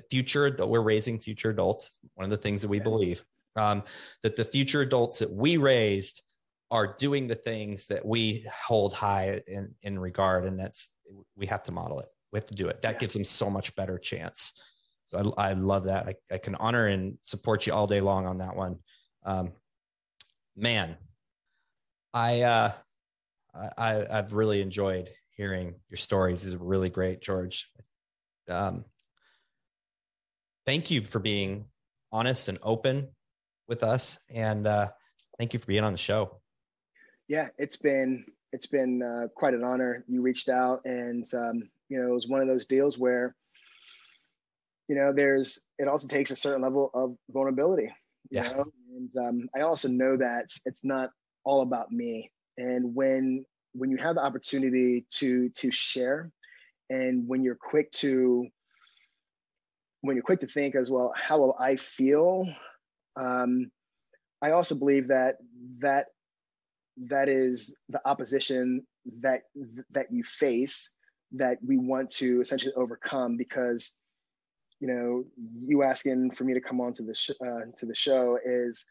[0.09, 1.99] future that we're raising future adults.
[2.15, 2.83] One of the things that we yeah.
[2.83, 3.25] believe
[3.55, 3.83] um,
[4.23, 6.21] that the future adults that we raised
[6.71, 10.45] are doing the things that we hold high in, in regard.
[10.45, 10.91] And that's,
[11.35, 12.07] we have to model it.
[12.31, 12.81] We have to do it.
[12.81, 12.99] That yeah.
[12.99, 14.53] gives them so much better chance.
[15.05, 16.07] So I, I love that.
[16.07, 18.79] I, I, can honor and support you all day long on that one.
[19.23, 19.53] Um,
[20.57, 20.97] man,
[22.13, 22.71] I, uh,
[23.77, 26.53] I, I've really enjoyed hearing your stories.
[26.53, 27.69] Are really great, George.
[28.49, 28.85] Um,
[30.65, 31.65] thank you for being
[32.11, 33.09] honest and open
[33.67, 34.19] with us.
[34.29, 34.89] And uh,
[35.37, 36.39] thank you for being on the show
[37.27, 40.03] yeah, it's been it's been uh, quite an honor.
[40.07, 43.35] You reached out, and um, you know, it was one of those deals where,
[44.87, 47.93] you know, there's it also takes a certain level of vulnerability.
[48.29, 48.49] You yeah.
[48.49, 51.11] know, and um, I also know that it's not
[51.43, 52.31] all about me.
[52.57, 56.31] And when when you have the opportunity to to share,
[56.89, 58.47] and when you're quick to
[60.05, 62.47] when you're quick to think as well, how will I feel?
[63.15, 63.71] Um,
[64.41, 65.37] I also believe that
[65.79, 66.07] that
[67.09, 68.85] that is the opposition
[69.21, 69.41] that
[69.91, 70.91] that you face
[71.33, 73.93] that we want to essentially overcome because
[74.79, 75.23] you know
[75.65, 78.85] you asking for me to come on to the sh- uh, to the show is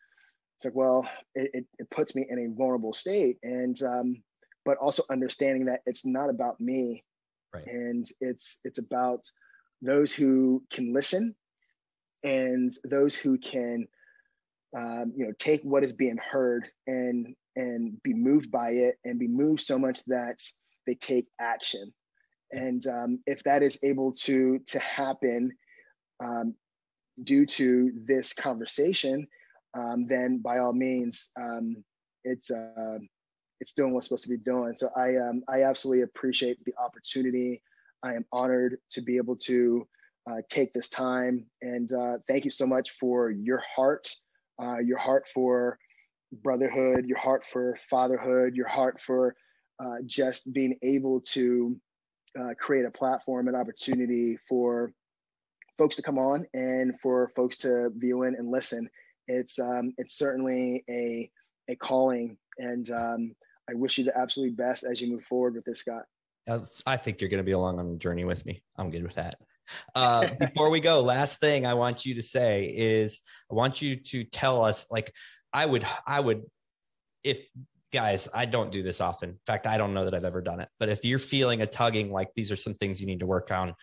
[0.57, 4.23] it's like well it, it, it, puts me in a vulnerable state and um,
[4.65, 7.05] but also understanding that it's not about me
[7.55, 7.67] right.
[7.67, 9.21] and it's it's about
[9.85, 11.35] those who can listen
[12.23, 13.87] and those who can
[14.77, 19.19] um, you know take what is being heard and and be moved by it and
[19.19, 20.41] be moved so much that
[20.87, 21.93] they take action.
[22.53, 25.53] And um, if that is able to to happen
[26.23, 26.55] um,
[27.23, 29.27] due to this conversation
[29.75, 31.77] um, then by all means um,
[32.25, 32.99] it's uh,
[33.61, 34.75] it's doing what's supposed to be doing.
[34.77, 37.63] So i um, i absolutely appreciate the opportunity
[38.05, 39.87] i am honored to be able to
[40.31, 44.09] uh, take this time and uh, thank you so much for your heart
[44.63, 45.79] uh, your heart for
[46.43, 49.37] brotherhood, your heart for fatherhood, your heart for
[49.83, 51.77] uh, just being able to
[52.39, 54.93] uh, create a platform and opportunity for
[55.79, 58.89] folks to come on and for folks to view in and listen.
[59.29, 61.31] It's um, it's certainly a
[61.69, 63.35] a calling, and um,
[63.71, 66.03] I wish you the absolute best as you move forward with this, Scott.
[66.87, 68.63] I think you're going to be along on the journey with me.
[68.77, 69.37] I'm good with that.
[69.95, 73.97] Uh, before we go, last thing I want you to say is I want you
[73.97, 75.13] to tell us like
[75.53, 76.43] I would, I would,
[77.23, 77.41] if
[77.93, 79.31] guys, I don't do this often.
[79.31, 80.69] In fact, I don't know that I've ever done it.
[80.79, 83.51] But if you're feeling a tugging, like these are some things you need to work
[83.51, 83.75] on,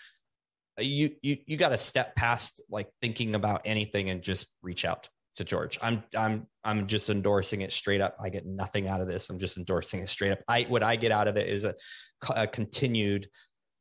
[0.78, 5.10] you you you got to step past like thinking about anything and just reach out
[5.36, 5.80] to George.
[5.82, 8.16] I'm I'm I'm just endorsing it straight up.
[8.20, 9.30] I get nothing out of this.
[9.30, 10.40] I'm just endorsing it straight up.
[10.48, 11.76] I what I get out of it is a,
[12.36, 13.28] a continued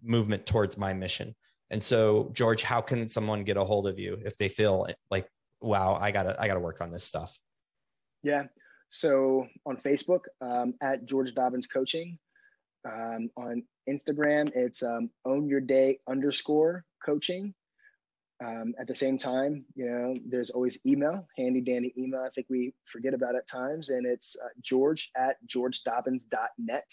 [0.03, 1.35] movement towards my mission.
[1.71, 5.29] And so, George, how can someone get a hold of you if they feel like,
[5.61, 7.37] wow, I gotta I gotta work on this stuff?
[8.23, 8.45] Yeah.
[8.89, 12.19] So on Facebook, um, at George Dobbins Coaching.
[12.91, 17.55] Um, on Instagram, it's um, own your day underscore coaching.
[18.43, 22.21] Um, at the same time, you know, there's always email, handy dandy email.
[22.21, 26.91] I think we forget about at times, and it's uh, George at georgedobbins.net.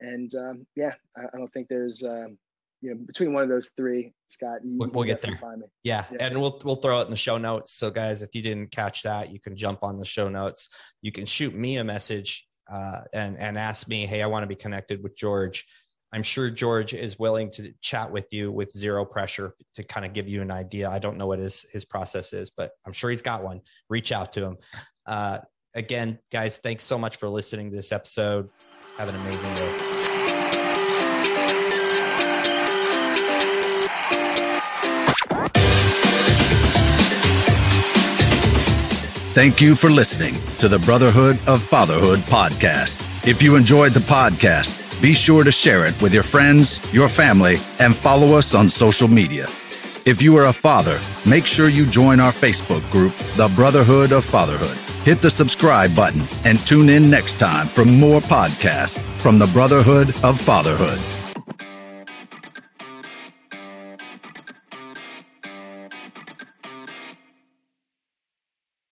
[0.00, 2.36] And um, yeah, I, I, don't think there's um,
[2.80, 5.38] you know, between one of those three, Scott, we'll, get there.
[5.84, 6.04] Yeah.
[6.10, 6.16] yeah.
[6.18, 7.72] and we'll we'll throw it in the show notes.
[7.72, 10.68] So, guys, if you didn't catch that, you can jump on the show notes.
[11.00, 14.48] You can shoot me a message uh, and and ask me, hey, I want to
[14.48, 15.64] be connected with George.
[16.12, 20.12] I'm sure George is willing to chat with you with zero pressure to kind of
[20.12, 20.90] give you an idea.
[20.90, 23.62] I don't know what his his process is, but I'm sure he's got one.
[23.88, 24.56] Reach out to him.
[25.06, 25.38] Uh,
[25.74, 28.50] again, guys, thanks so much for listening to this episode.
[28.98, 29.78] Have an amazing day.
[39.32, 43.26] Thank you for listening to the Brotherhood of Fatherhood podcast.
[43.26, 47.56] If you enjoyed the podcast, be sure to share it with your friends, your family,
[47.80, 49.46] and follow us on social media.
[50.06, 50.98] If you are a father,
[51.28, 54.78] make sure you join our Facebook group, The Brotherhood of Fatherhood.
[55.04, 60.10] Hit the subscribe button and tune in next time for more podcasts from the Brotherhood
[60.22, 61.21] of Fatherhood.